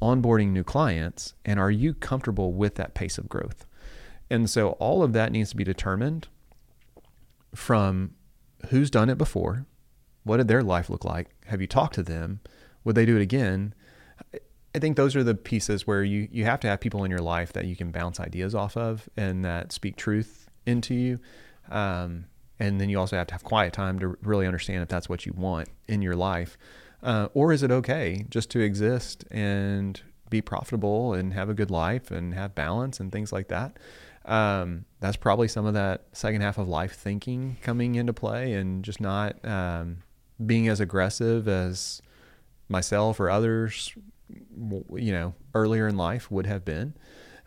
onboarding 0.00 0.48
new 0.48 0.64
clients, 0.64 1.34
and 1.44 1.58
are 1.58 1.70
you 1.70 1.94
comfortable 1.94 2.52
with 2.52 2.74
that 2.76 2.94
pace 2.94 3.18
of 3.18 3.28
growth? 3.28 3.66
And 4.30 4.48
so 4.48 4.70
all 4.72 5.02
of 5.02 5.12
that 5.12 5.32
needs 5.32 5.50
to 5.50 5.56
be 5.56 5.64
determined 5.64 6.28
from 7.54 8.14
who's 8.70 8.90
done 8.90 9.10
it 9.10 9.18
before, 9.18 9.66
what 10.24 10.38
did 10.38 10.48
their 10.48 10.62
life 10.62 10.88
look 10.88 11.04
like? 11.04 11.30
Have 11.46 11.60
you 11.60 11.66
talked 11.66 11.94
to 11.94 12.02
them? 12.02 12.40
Would 12.84 12.94
they 12.94 13.06
do 13.06 13.16
it 13.16 13.22
again? 13.22 13.74
I 14.74 14.78
think 14.78 14.96
those 14.96 15.14
are 15.14 15.22
the 15.24 15.34
pieces 15.34 15.86
where 15.86 16.02
you, 16.02 16.28
you 16.32 16.44
have 16.44 16.60
to 16.60 16.68
have 16.68 16.80
people 16.80 17.04
in 17.04 17.10
your 17.10 17.20
life 17.20 17.52
that 17.52 17.66
you 17.66 17.76
can 17.76 17.90
bounce 17.90 18.18
ideas 18.18 18.54
off 18.54 18.76
of 18.76 19.08
and 19.16 19.44
that 19.44 19.72
speak 19.72 19.96
truth 19.96 20.48
into 20.64 20.94
you. 20.94 21.18
Um, 21.70 22.24
and 22.58 22.80
then 22.80 22.88
you 22.88 22.98
also 22.98 23.16
have 23.16 23.26
to 23.26 23.34
have 23.34 23.44
quiet 23.44 23.72
time 23.72 23.98
to 23.98 24.16
really 24.22 24.46
understand 24.46 24.82
if 24.82 24.88
that's 24.88 25.08
what 25.08 25.26
you 25.26 25.32
want 25.36 25.68
in 25.88 26.00
your 26.00 26.16
life. 26.16 26.56
Uh, 27.02 27.28
or 27.34 27.52
is 27.52 27.62
it 27.62 27.70
okay 27.70 28.24
just 28.30 28.50
to 28.50 28.60
exist 28.60 29.24
and 29.30 30.00
be 30.30 30.40
profitable 30.40 31.12
and 31.12 31.34
have 31.34 31.50
a 31.50 31.54
good 31.54 31.70
life 31.70 32.10
and 32.10 32.32
have 32.32 32.54
balance 32.54 33.00
and 33.00 33.12
things 33.12 33.32
like 33.32 33.48
that? 33.48 33.78
Um, 34.24 34.84
that's 35.00 35.16
probably 35.16 35.48
some 35.48 35.66
of 35.66 35.74
that 35.74 36.04
second 36.12 36.42
half 36.42 36.56
of 36.56 36.68
life 36.68 36.94
thinking 36.94 37.58
coming 37.60 37.96
into 37.96 38.12
play 38.12 38.54
and 38.54 38.84
just 38.84 39.00
not 39.00 39.44
um, 39.44 39.98
being 40.44 40.68
as 40.68 40.80
aggressive 40.80 41.48
as 41.48 42.00
myself 42.68 43.18
or 43.18 43.28
others, 43.28 43.92
you 44.56 45.12
know, 45.12 45.34
earlier 45.54 45.88
in 45.88 45.96
life 45.96 46.30
would 46.30 46.46
have 46.46 46.64
been. 46.64 46.94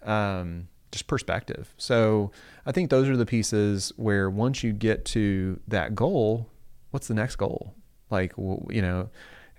Um, 0.03 0.67
just 0.91 1.07
perspective. 1.07 1.73
So 1.77 2.31
I 2.65 2.71
think 2.71 2.89
those 2.89 3.09
are 3.09 3.17
the 3.17 3.25
pieces 3.25 3.91
where 3.97 4.29
once 4.29 4.63
you 4.63 4.71
get 4.71 5.03
to 5.05 5.59
that 5.67 5.93
goal, 5.93 6.49
what's 6.91 7.07
the 7.07 7.13
next 7.13 7.35
goal? 7.35 7.75
Like, 8.09 8.31
you 8.37 8.81
know, 8.81 9.09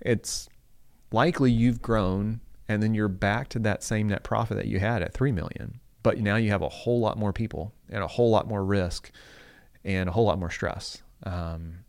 it's 0.01 0.49
likely 1.11 1.51
you've 1.51 1.81
grown 1.81 2.41
and 2.67 2.81
then 2.81 2.93
you're 2.93 3.07
back 3.07 3.49
to 3.49 3.59
that 3.59 3.83
same 3.83 4.07
net 4.07 4.23
profit 4.23 4.57
that 4.57 4.65
you 4.65 4.79
had 4.79 5.01
at 5.03 5.13
3 5.13 5.31
million. 5.31 5.79
But 6.01 6.17
now 6.19 6.37
you 6.37 6.49
have 6.49 6.61
a 6.61 6.69
whole 6.69 6.99
lot 6.99 7.17
more 7.17 7.33
people 7.33 7.73
and 7.89 8.03
a 8.03 8.07
whole 8.07 8.31
lot 8.31 8.47
more 8.47 8.63
risk 8.63 9.11
and 9.83 10.09
a 10.09 10.11
whole 10.11 10.25
lot 10.25 10.39
more 10.39 10.49
stress 10.49 11.01
um, 11.23 11.79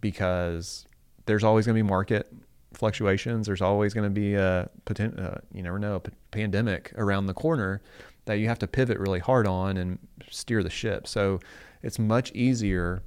because 0.00 0.86
there's 1.26 1.44
always 1.44 1.66
going 1.66 1.76
to 1.76 1.82
be 1.82 1.88
market 1.88 2.30
fluctuations. 2.78 3.46
There's 3.46 3.60
always 3.60 3.92
going 3.92 4.04
to 4.04 4.20
be 4.20 4.34
a 4.34 4.70
potent, 4.84 5.18
uh, 5.18 5.38
you 5.52 5.62
never 5.62 5.78
know, 5.78 5.96
a 5.96 6.10
pandemic 6.30 6.92
around 6.96 7.26
the 7.26 7.34
corner 7.34 7.82
that 8.26 8.34
you 8.34 8.46
have 8.46 8.58
to 8.60 8.68
pivot 8.68 8.98
really 8.98 9.18
hard 9.18 9.46
on 9.46 9.76
and 9.76 9.98
steer 10.30 10.62
the 10.62 10.70
ship. 10.70 11.08
So 11.08 11.40
it's 11.82 11.98
much 11.98 12.30
easier 12.32 13.02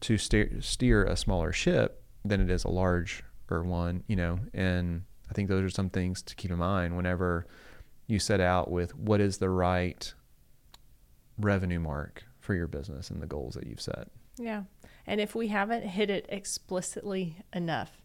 to 0.00 0.18
steer, 0.18 0.60
steer 0.60 1.04
a 1.04 1.16
smaller 1.16 1.52
ship 1.52 2.02
than 2.24 2.42
it 2.42 2.50
is 2.50 2.64
a 2.64 2.68
larger 2.68 3.22
one, 3.48 4.04
you 4.06 4.16
know, 4.16 4.38
and 4.52 5.04
I 5.30 5.32
think 5.32 5.48
those 5.48 5.64
are 5.64 5.70
some 5.70 5.88
things 5.88 6.20
to 6.22 6.34
keep 6.34 6.50
in 6.50 6.58
mind 6.58 6.94
whenever 6.96 7.46
you 8.06 8.18
set 8.18 8.40
out 8.40 8.70
with 8.70 8.94
what 8.94 9.20
is 9.20 9.38
the 9.38 9.48
right 9.48 10.12
revenue 11.38 11.80
mark 11.80 12.24
for 12.40 12.54
your 12.54 12.66
business 12.66 13.10
and 13.10 13.22
the 13.22 13.26
goals 13.26 13.54
that 13.54 13.66
you've 13.66 13.80
set. 13.80 14.08
Yeah. 14.36 14.64
And 15.06 15.20
if 15.20 15.34
we 15.34 15.48
haven't 15.48 15.82
hit 15.84 16.10
it 16.10 16.26
explicitly 16.28 17.38
enough, 17.52 18.02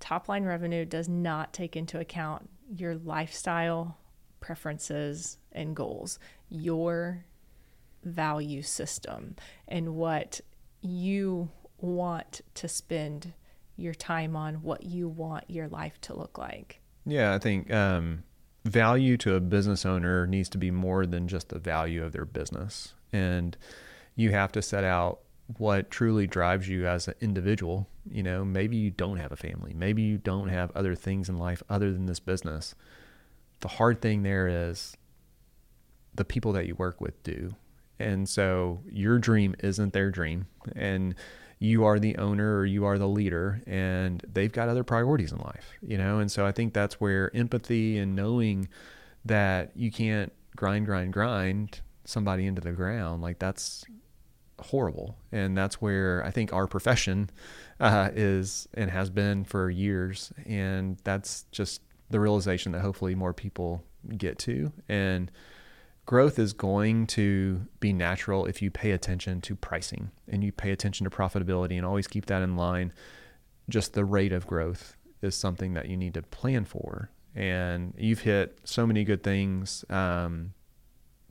top 0.00 0.28
line 0.28 0.44
revenue 0.44 0.84
does 0.84 1.08
not 1.08 1.52
take 1.52 1.76
into 1.76 1.98
account 1.98 2.48
your 2.70 2.96
lifestyle 2.96 3.98
preferences 4.40 5.38
and 5.52 5.74
goals, 5.74 6.18
your 6.48 7.24
value 8.04 8.62
system, 8.62 9.36
and 9.66 9.94
what 9.94 10.40
you 10.80 11.50
want 11.78 12.40
to 12.54 12.68
spend 12.68 13.32
your 13.76 13.94
time 13.94 14.36
on, 14.36 14.56
what 14.56 14.82
you 14.82 15.08
want 15.08 15.44
your 15.48 15.68
life 15.68 16.00
to 16.02 16.14
look 16.14 16.36
like. 16.38 16.80
Yeah, 17.06 17.34
I 17.34 17.38
think 17.38 17.72
um, 17.72 18.24
value 18.64 19.16
to 19.18 19.34
a 19.34 19.40
business 19.40 19.86
owner 19.86 20.26
needs 20.26 20.48
to 20.50 20.58
be 20.58 20.70
more 20.70 21.06
than 21.06 21.28
just 21.28 21.48
the 21.48 21.58
value 21.58 22.04
of 22.04 22.12
their 22.12 22.24
business. 22.24 22.94
And 23.12 23.56
you 24.16 24.30
have 24.32 24.52
to 24.52 24.62
set 24.62 24.84
out 24.84 25.20
what 25.56 25.90
truly 25.90 26.26
drives 26.26 26.68
you 26.68 26.86
as 26.86 27.08
an 27.08 27.14
individual. 27.20 27.88
You 28.10 28.22
know, 28.22 28.44
maybe 28.44 28.76
you 28.76 28.90
don't 28.90 29.18
have 29.18 29.32
a 29.32 29.36
family, 29.36 29.74
maybe 29.74 30.02
you 30.02 30.18
don't 30.18 30.48
have 30.48 30.70
other 30.74 30.94
things 30.94 31.28
in 31.28 31.38
life 31.38 31.62
other 31.68 31.92
than 31.92 32.06
this 32.06 32.20
business. 32.20 32.74
The 33.60 33.68
hard 33.68 34.00
thing 34.00 34.22
there 34.22 34.48
is 34.48 34.96
the 36.14 36.24
people 36.24 36.52
that 36.52 36.66
you 36.66 36.74
work 36.74 37.00
with 37.00 37.22
do. 37.22 37.54
And 37.98 38.28
so 38.28 38.80
your 38.90 39.18
dream 39.18 39.56
isn't 39.60 39.92
their 39.92 40.10
dream. 40.10 40.46
And 40.76 41.14
you 41.58 41.84
are 41.84 41.98
the 41.98 42.16
owner 42.16 42.58
or 42.58 42.66
you 42.66 42.84
are 42.84 42.98
the 42.98 43.08
leader 43.08 43.60
and 43.66 44.24
they've 44.32 44.52
got 44.52 44.68
other 44.68 44.84
priorities 44.84 45.32
in 45.32 45.38
life, 45.38 45.72
you 45.82 45.98
know? 45.98 46.20
And 46.20 46.30
so 46.30 46.46
I 46.46 46.52
think 46.52 46.72
that's 46.72 47.00
where 47.00 47.34
empathy 47.34 47.98
and 47.98 48.14
knowing 48.14 48.68
that 49.24 49.72
you 49.74 49.90
can't 49.90 50.32
grind, 50.54 50.86
grind, 50.86 51.12
grind 51.12 51.80
somebody 52.04 52.46
into 52.46 52.60
the 52.60 52.72
ground, 52.72 53.22
like 53.22 53.38
that's 53.38 53.84
horrible. 54.60 55.16
And 55.32 55.56
that's 55.56 55.80
where 55.80 56.24
I 56.24 56.30
think 56.30 56.52
our 56.52 56.66
profession 56.66 57.30
uh, 57.80 58.10
is 58.14 58.68
and 58.74 58.90
has 58.90 59.10
been 59.10 59.44
for 59.44 59.70
years. 59.70 60.32
And 60.46 60.98
that's 61.04 61.44
just 61.52 61.82
the 62.10 62.20
realization 62.20 62.72
that 62.72 62.80
hopefully 62.80 63.14
more 63.14 63.32
people 63.32 63.82
get 64.16 64.38
to. 64.40 64.72
And 64.88 65.30
growth 66.06 66.38
is 66.38 66.52
going 66.52 67.06
to 67.06 67.66
be 67.80 67.92
natural 67.92 68.46
if 68.46 68.62
you 68.62 68.70
pay 68.70 68.92
attention 68.92 69.40
to 69.42 69.54
pricing 69.54 70.10
and 70.26 70.42
you 70.42 70.52
pay 70.52 70.70
attention 70.70 71.04
to 71.04 71.10
profitability 71.10 71.76
and 71.76 71.84
always 71.84 72.06
keep 72.06 72.26
that 72.26 72.42
in 72.42 72.56
line. 72.56 72.92
Just 73.68 73.92
the 73.92 74.04
rate 74.04 74.32
of 74.32 74.46
growth 74.46 74.96
is 75.20 75.34
something 75.34 75.74
that 75.74 75.88
you 75.88 75.96
need 75.96 76.14
to 76.14 76.22
plan 76.22 76.64
for. 76.64 77.10
And 77.34 77.92
you've 77.98 78.20
hit 78.20 78.58
so 78.64 78.86
many 78.86 79.04
good 79.04 79.22
things 79.22 79.84
um, 79.90 80.54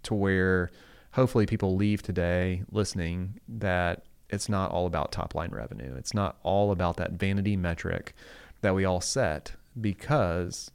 to 0.04 0.14
where 0.14 0.70
hopefully 1.18 1.48
people 1.48 1.76
leave 1.76 2.04
today 2.04 2.62
listening 2.72 3.40
that 3.48 4.04
it's 4.30 4.48
not 4.48 4.70
all 4.70 4.86
about 4.86 5.12
top 5.12 5.34
line 5.34 5.50
revenue. 5.50 5.96
It's 5.98 6.14
not 6.14 6.38
all 6.44 6.72
about 6.72 6.98
that 6.98 7.14
vanity 7.14 7.58
metric 7.58 8.14
that 8.62 8.76
we 8.76 8.86
all 8.86 9.02
set 9.02 9.54
because 9.82 10.70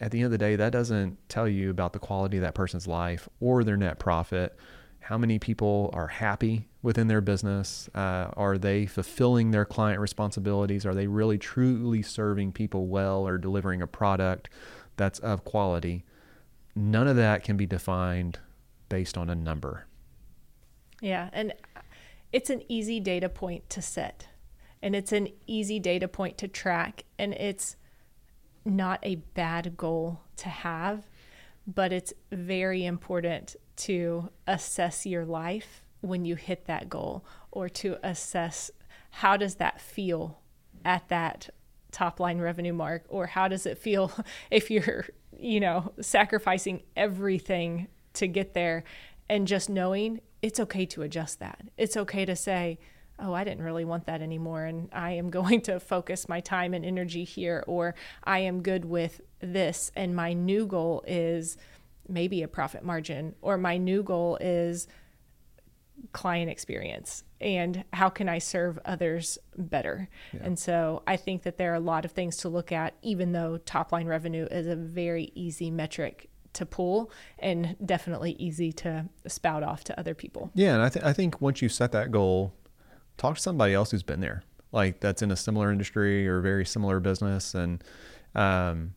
at 0.00 0.12
the 0.12 0.18
end 0.18 0.26
of 0.26 0.30
the 0.30 0.38
day, 0.38 0.54
that 0.54 0.70
doesn't 0.70 1.18
tell 1.28 1.48
you 1.48 1.70
about 1.70 1.92
the 1.92 1.98
quality 1.98 2.36
of 2.36 2.44
that 2.44 2.54
person's 2.54 2.86
life 2.86 3.28
or 3.40 3.64
their 3.64 3.76
net 3.76 3.98
profit. 3.98 4.56
How 5.00 5.18
many 5.18 5.40
people 5.40 5.90
are 5.92 6.06
happy 6.06 6.68
within 6.80 7.08
their 7.08 7.20
business? 7.20 7.90
Uh, 7.96 8.28
are 8.36 8.56
they 8.58 8.86
fulfilling 8.86 9.50
their 9.50 9.64
client 9.64 9.98
responsibilities? 9.98 10.86
Are 10.86 10.94
they 10.94 11.08
really 11.08 11.38
truly 11.38 12.00
serving 12.00 12.52
people 12.52 12.86
well 12.86 13.26
or 13.26 13.38
delivering 13.38 13.82
a 13.82 13.88
product 13.88 14.48
that's 14.96 15.18
of 15.18 15.44
quality? 15.44 16.04
None 16.76 17.08
of 17.08 17.16
that 17.16 17.42
can 17.42 17.56
be 17.56 17.66
defined 17.66 18.38
based 18.92 19.18
on 19.18 19.28
a 19.30 19.34
number. 19.34 19.86
Yeah. 21.00 21.30
And 21.32 21.52
it's 22.32 22.50
an 22.50 22.62
easy 22.68 23.00
data 23.00 23.28
point 23.28 23.68
to 23.70 23.82
set, 23.82 24.28
and 24.80 24.94
it's 24.94 25.12
an 25.12 25.28
easy 25.46 25.80
data 25.80 26.08
point 26.08 26.38
to 26.38 26.48
track. 26.48 27.04
And 27.18 27.34
it's, 27.34 27.76
not 28.64 29.00
a 29.02 29.16
bad 29.16 29.76
goal 29.76 30.20
to 30.36 30.48
have, 30.48 31.08
but 31.66 31.92
it's 31.92 32.12
very 32.30 32.84
important 32.84 33.56
to 33.76 34.28
assess 34.46 35.06
your 35.06 35.24
life 35.24 35.82
when 36.00 36.24
you 36.24 36.34
hit 36.34 36.66
that 36.66 36.88
goal 36.88 37.24
or 37.50 37.68
to 37.68 37.96
assess 38.02 38.70
how 39.10 39.36
does 39.36 39.56
that 39.56 39.80
feel 39.80 40.40
at 40.84 41.08
that 41.08 41.48
top 41.92 42.18
line 42.18 42.38
revenue 42.38 42.72
mark 42.72 43.04
or 43.08 43.26
how 43.26 43.46
does 43.46 43.66
it 43.66 43.78
feel 43.78 44.10
if 44.50 44.70
you're 44.70 45.06
you 45.38 45.60
know 45.60 45.92
sacrificing 46.00 46.82
everything 46.96 47.86
to 48.14 48.26
get 48.26 48.54
there 48.54 48.84
and 49.28 49.46
just 49.46 49.70
knowing 49.70 50.20
it's 50.40 50.58
okay 50.60 50.84
to 50.86 51.02
adjust 51.02 51.38
that 51.38 51.60
it's 51.76 51.96
okay 51.96 52.24
to 52.24 52.36
say 52.36 52.78
oh, 53.22 53.32
I 53.32 53.44
didn't 53.44 53.62
really 53.62 53.84
want 53.84 54.06
that 54.06 54.20
anymore. 54.20 54.64
And 54.64 54.88
I 54.92 55.12
am 55.12 55.30
going 55.38 55.60
to 55.62 55.80
focus 55.80 56.28
my 56.28 56.40
time 56.40 56.74
and 56.74 56.84
energy 56.84 57.24
here, 57.24 57.64
or 57.66 57.94
I 58.24 58.40
am 58.40 58.62
good 58.62 58.84
with 58.84 59.20
this. 59.40 59.90
And 59.94 60.14
my 60.14 60.32
new 60.32 60.66
goal 60.66 61.04
is 61.06 61.56
maybe 62.08 62.42
a 62.42 62.48
profit 62.48 62.84
margin, 62.84 63.34
or 63.40 63.56
my 63.56 63.76
new 63.78 64.02
goal 64.02 64.36
is 64.40 64.88
client 66.12 66.50
experience 66.50 67.22
and 67.40 67.84
how 67.92 68.08
can 68.08 68.28
I 68.28 68.38
serve 68.38 68.78
others 68.84 69.38
better. 69.56 70.08
Yeah. 70.32 70.40
And 70.42 70.58
so 70.58 71.02
I 71.06 71.16
think 71.16 71.42
that 71.42 71.58
there 71.58 71.72
are 71.72 71.76
a 71.76 71.80
lot 71.80 72.04
of 72.04 72.10
things 72.10 72.38
to 72.38 72.48
look 72.48 72.72
at, 72.72 72.94
even 73.02 73.32
though 73.32 73.58
top 73.58 73.92
line 73.92 74.06
revenue 74.06 74.46
is 74.50 74.66
a 74.66 74.74
very 74.74 75.30
easy 75.34 75.70
metric 75.70 76.28
to 76.54 76.66
pull 76.66 77.10
and 77.38 77.76
definitely 77.84 78.36
easy 78.38 78.72
to 78.72 79.06
spout 79.26 79.62
off 79.62 79.84
to 79.84 79.98
other 79.98 80.14
people. 80.14 80.50
Yeah, 80.54 80.74
and 80.74 80.82
I, 80.82 80.88
th- 80.88 81.04
I 81.04 81.12
think 81.12 81.40
once 81.40 81.62
you 81.62 81.68
set 81.68 81.92
that 81.92 82.10
goal, 82.10 82.54
talk 83.16 83.36
to 83.36 83.40
somebody 83.40 83.74
else 83.74 83.90
who's 83.90 84.02
been 84.02 84.20
there, 84.20 84.44
like 84.72 85.00
that's 85.00 85.22
in 85.22 85.30
a 85.30 85.36
similar 85.36 85.70
industry 85.70 86.26
or 86.28 86.40
very 86.40 86.64
similar 86.64 87.00
business, 87.00 87.54
and 87.54 87.82
um, 88.34 88.94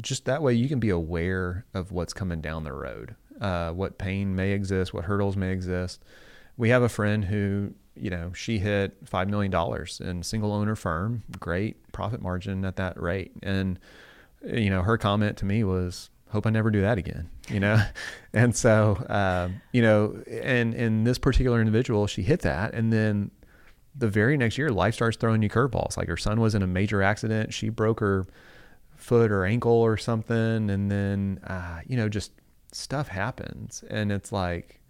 just 0.00 0.24
that 0.26 0.42
way 0.42 0.54
you 0.54 0.68
can 0.68 0.80
be 0.80 0.90
aware 0.90 1.64
of 1.74 1.92
what's 1.92 2.12
coming 2.12 2.40
down 2.40 2.64
the 2.64 2.72
road, 2.72 3.14
uh, 3.40 3.70
what 3.72 3.98
pain 3.98 4.34
may 4.34 4.52
exist, 4.52 4.92
what 4.94 5.04
hurdles 5.04 5.36
may 5.36 5.52
exist. 5.52 6.02
We 6.56 6.68
have 6.70 6.82
a 6.82 6.88
friend 6.88 7.24
who, 7.24 7.74
you 7.94 8.10
know, 8.10 8.32
she 8.34 8.58
hit 8.58 8.96
five 9.04 9.28
million 9.28 9.50
dollars 9.50 10.00
in 10.00 10.22
single 10.22 10.52
owner 10.52 10.76
firm, 10.76 11.22
great 11.38 11.92
profit 11.92 12.20
margin 12.20 12.64
at 12.64 12.76
that 12.76 13.00
rate, 13.00 13.32
and 13.42 13.78
you 14.42 14.70
know, 14.70 14.82
her 14.82 14.96
comment 14.96 15.36
to 15.38 15.44
me 15.44 15.64
was, 15.64 16.08
"Hope 16.30 16.46
I 16.46 16.50
never 16.50 16.70
do 16.70 16.80
that 16.80 16.98
again," 16.98 17.28
you 17.48 17.60
know, 17.60 17.82
and 18.32 18.54
so 18.54 19.04
um, 19.08 19.60
you 19.72 19.82
know, 19.82 20.22
and 20.28 20.74
in 20.74 21.04
this 21.04 21.18
particular 21.18 21.60
individual, 21.60 22.06
she 22.06 22.22
hit 22.22 22.40
that, 22.40 22.74
and 22.74 22.92
then 22.92 23.30
the 23.94 24.08
very 24.08 24.36
next 24.36 24.56
year, 24.56 24.70
life 24.70 24.94
starts 24.94 25.16
throwing 25.16 25.42
you 25.42 25.48
curveballs. 25.48 25.96
Like 25.96 26.08
her 26.08 26.16
son 26.16 26.40
was 26.40 26.54
in 26.54 26.62
a 26.62 26.66
major 26.66 27.02
accident, 27.02 27.52
she 27.52 27.68
broke 27.68 28.00
her 28.00 28.26
foot 28.96 29.30
or 29.32 29.44
ankle 29.44 29.72
or 29.72 29.96
something, 29.96 30.70
and 30.70 30.90
then 30.90 31.40
uh, 31.46 31.80
you 31.86 31.96
know, 31.96 32.08
just 32.08 32.32
stuff 32.72 33.08
happens, 33.08 33.84
and 33.90 34.12
it's 34.12 34.32
like, 34.32 34.80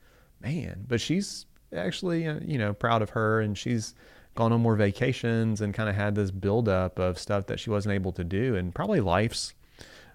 man, 0.41 0.85
but 0.87 1.01
she's 1.01 1.47
actually 1.75 2.27
uh, 2.27 2.41
you 2.45 2.59
know 2.59 2.73
proud 2.73 3.03
of 3.03 3.11
her, 3.11 3.41
and 3.41 3.57
she's 3.57 3.95
gone 4.35 4.53
on 4.53 4.61
more 4.61 4.77
vacations 4.77 5.61
and 5.61 5.75
kind 5.75 5.89
of 5.89 5.95
had 5.95 6.15
this 6.15 6.31
buildup 6.31 6.99
of 6.99 7.19
stuff 7.19 7.47
that 7.47 7.59
she 7.59 7.71
wasn't 7.71 7.93
able 7.93 8.13
to 8.13 8.25
do. 8.25 8.55
And 8.55 8.75
probably 8.75 9.01
life's 9.01 9.55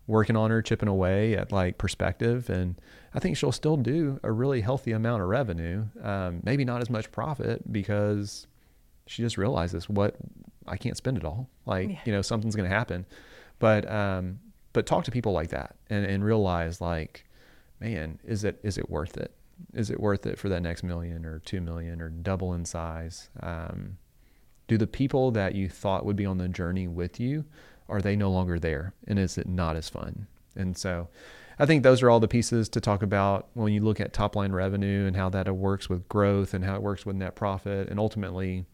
working 0.08 0.36
on 0.36 0.52
her, 0.52 0.62
chipping 0.62 0.90
away 0.90 1.36
at 1.36 1.52
like 1.52 1.78
perspective. 1.78 2.50
And 2.50 2.76
I 3.14 3.20
think 3.20 3.38
she'll 3.38 3.52
still 3.52 3.78
do 3.78 4.20
a 4.24 4.32
really 4.32 4.62
healthy 4.62 4.92
amount 4.92 5.22
of 5.22 5.30
revenue. 5.30 5.86
Um, 6.02 6.42
maybe 6.44 6.66
not 6.66 6.82
as 6.82 6.90
much 6.90 7.12
profit 7.12 7.72
because 7.72 8.48
she 9.08 9.22
just 9.22 9.38
realizes 9.38 9.90
what 9.90 10.16
I 10.68 10.78
can't 10.78 10.98
spend 10.98 11.18
it 11.18 11.26
all. 11.26 11.50
Like, 11.66 11.90
yeah. 11.90 12.00
you 12.06 12.12
know, 12.12 12.22
something's 12.22 12.56
going 12.56 12.70
to 12.70 12.76
happen. 12.76 13.06
But, 13.60 13.90
um, 13.90 14.40
but 14.74 14.86
talk 14.86 15.06
to 15.06 15.12
people 15.12 15.32
like 15.32 15.50
that 15.50 15.76
and, 15.90 16.06
and 16.06 16.24
realize 16.24 16.82
like, 16.82 17.26
man, 17.80 18.20
is 18.24 18.44
it, 18.44 18.60
is 18.64 18.78
it 18.78 18.90
worth 18.90 19.18
it? 19.18 19.32
Is 19.74 19.90
it 19.90 20.00
worth 20.00 20.26
it 20.26 20.38
for 20.38 20.50
that 20.50 20.62
next 20.62 20.84
million 20.84 21.26
or 21.26 21.40
two 21.40 21.62
million 21.62 22.02
or 22.02 22.10
double 22.10 22.54
in 22.54 22.66
size? 22.66 23.30
Um, 23.42 23.98
do 24.68 24.78
the 24.78 24.88
people 24.88 25.32
that 25.32 25.56
you 25.56 25.70
thought 25.70 26.06
would 26.06 26.16
be 26.16 26.26
on 26.26 26.38
the 26.38 26.48
journey 26.48 26.88
with 26.88 27.20
you 27.20 27.46
are 27.90 28.02
they 28.02 28.16
no 28.16 28.32
longer 28.32 28.60
there? 28.60 28.94
And 29.08 29.20
is 29.20 29.38
it 29.38 29.48
not 29.48 29.76
as 29.76 29.90
fun? 29.90 30.28
And 30.56 30.78
so 30.78 31.10
i 31.58 31.66
think 31.66 31.84
those 31.84 32.02
are 32.02 32.10
all 32.10 32.20
the 32.20 32.28
pieces 32.28 32.68
to 32.70 32.82
talk 32.82 33.02
about 33.02 33.48
when 33.54 33.72
you 33.72 33.82
look 33.82 34.00
at 34.00 34.14
top 34.14 34.36
line 34.36 34.52
revenue 34.52 35.06
and 35.08 35.16
how 35.16 35.30
that 35.30 35.54
works 35.56 35.90
with 35.90 36.08
growth 36.10 36.54
and 36.54 36.66
how 36.66 36.76
it 36.76 36.82
works 36.82 37.06
with 37.06 37.16
net 37.16 37.36
profit 37.36 37.90
and 37.90 38.00
ultimately 38.00 38.66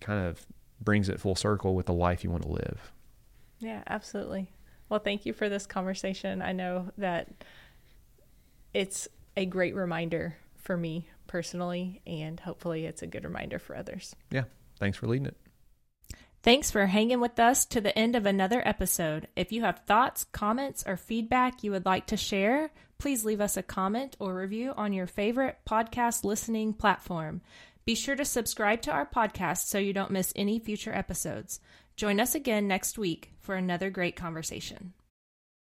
kind 0.00 0.26
of 0.26 0.46
brings 0.80 1.08
it 1.08 1.20
full 1.20 1.34
circle 1.34 1.74
with 1.74 1.86
the 1.86 1.92
life 1.92 2.22
you 2.22 2.30
want 2.30 2.42
to 2.42 2.50
live. 2.50 2.92
Yeah 3.58 3.82
absolutely. 3.86 4.50
Well 4.88 5.00
thank 5.00 5.24
you 5.24 5.32
for 5.32 5.48
this 5.48 5.66
conversation. 5.66 6.42
I 6.42 6.52
know 6.52 6.90
that 6.98 7.28
it's 8.74 9.08
a 9.36 9.46
great 9.46 9.74
reminder 9.74 10.36
for 10.56 10.76
me 10.76 11.08
personally 11.26 12.02
and 12.06 12.38
hopefully 12.40 12.84
it's 12.84 13.02
a 13.02 13.06
good 13.06 13.24
reminder 13.24 13.58
for 13.58 13.74
others. 13.74 14.14
Yeah 14.30 14.44
Thanks 14.78 14.98
for 14.98 15.06
leading 15.06 15.26
it. 15.26 15.36
Thanks 16.46 16.70
for 16.70 16.86
hanging 16.86 17.18
with 17.18 17.40
us 17.40 17.64
to 17.64 17.80
the 17.80 17.98
end 17.98 18.14
of 18.14 18.24
another 18.24 18.62
episode. 18.64 19.26
If 19.34 19.50
you 19.50 19.62
have 19.62 19.80
thoughts, 19.80 20.22
comments, 20.30 20.84
or 20.86 20.96
feedback 20.96 21.64
you 21.64 21.72
would 21.72 21.84
like 21.84 22.06
to 22.06 22.16
share, 22.16 22.70
please 22.98 23.24
leave 23.24 23.40
us 23.40 23.56
a 23.56 23.64
comment 23.64 24.16
or 24.20 24.32
review 24.32 24.72
on 24.76 24.92
your 24.92 25.08
favorite 25.08 25.58
podcast 25.68 26.22
listening 26.22 26.72
platform. 26.72 27.40
Be 27.84 27.96
sure 27.96 28.14
to 28.14 28.24
subscribe 28.24 28.80
to 28.82 28.92
our 28.92 29.04
podcast 29.04 29.66
so 29.66 29.78
you 29.78 29.92
don't 29.92 30.12
miss 30.12 30.32
any 30.36 30.60
future 30.60 30.94
episodes. 30.94 31.58
Join 31.96 32.20
us 32.20 32.36
again 32.36 32.68
next 32.68 32.96
week 32.96 33.32
for 33.40 33.56
another 33.56 33.90
great 33.90 34.14
conversation. 34.14 34.92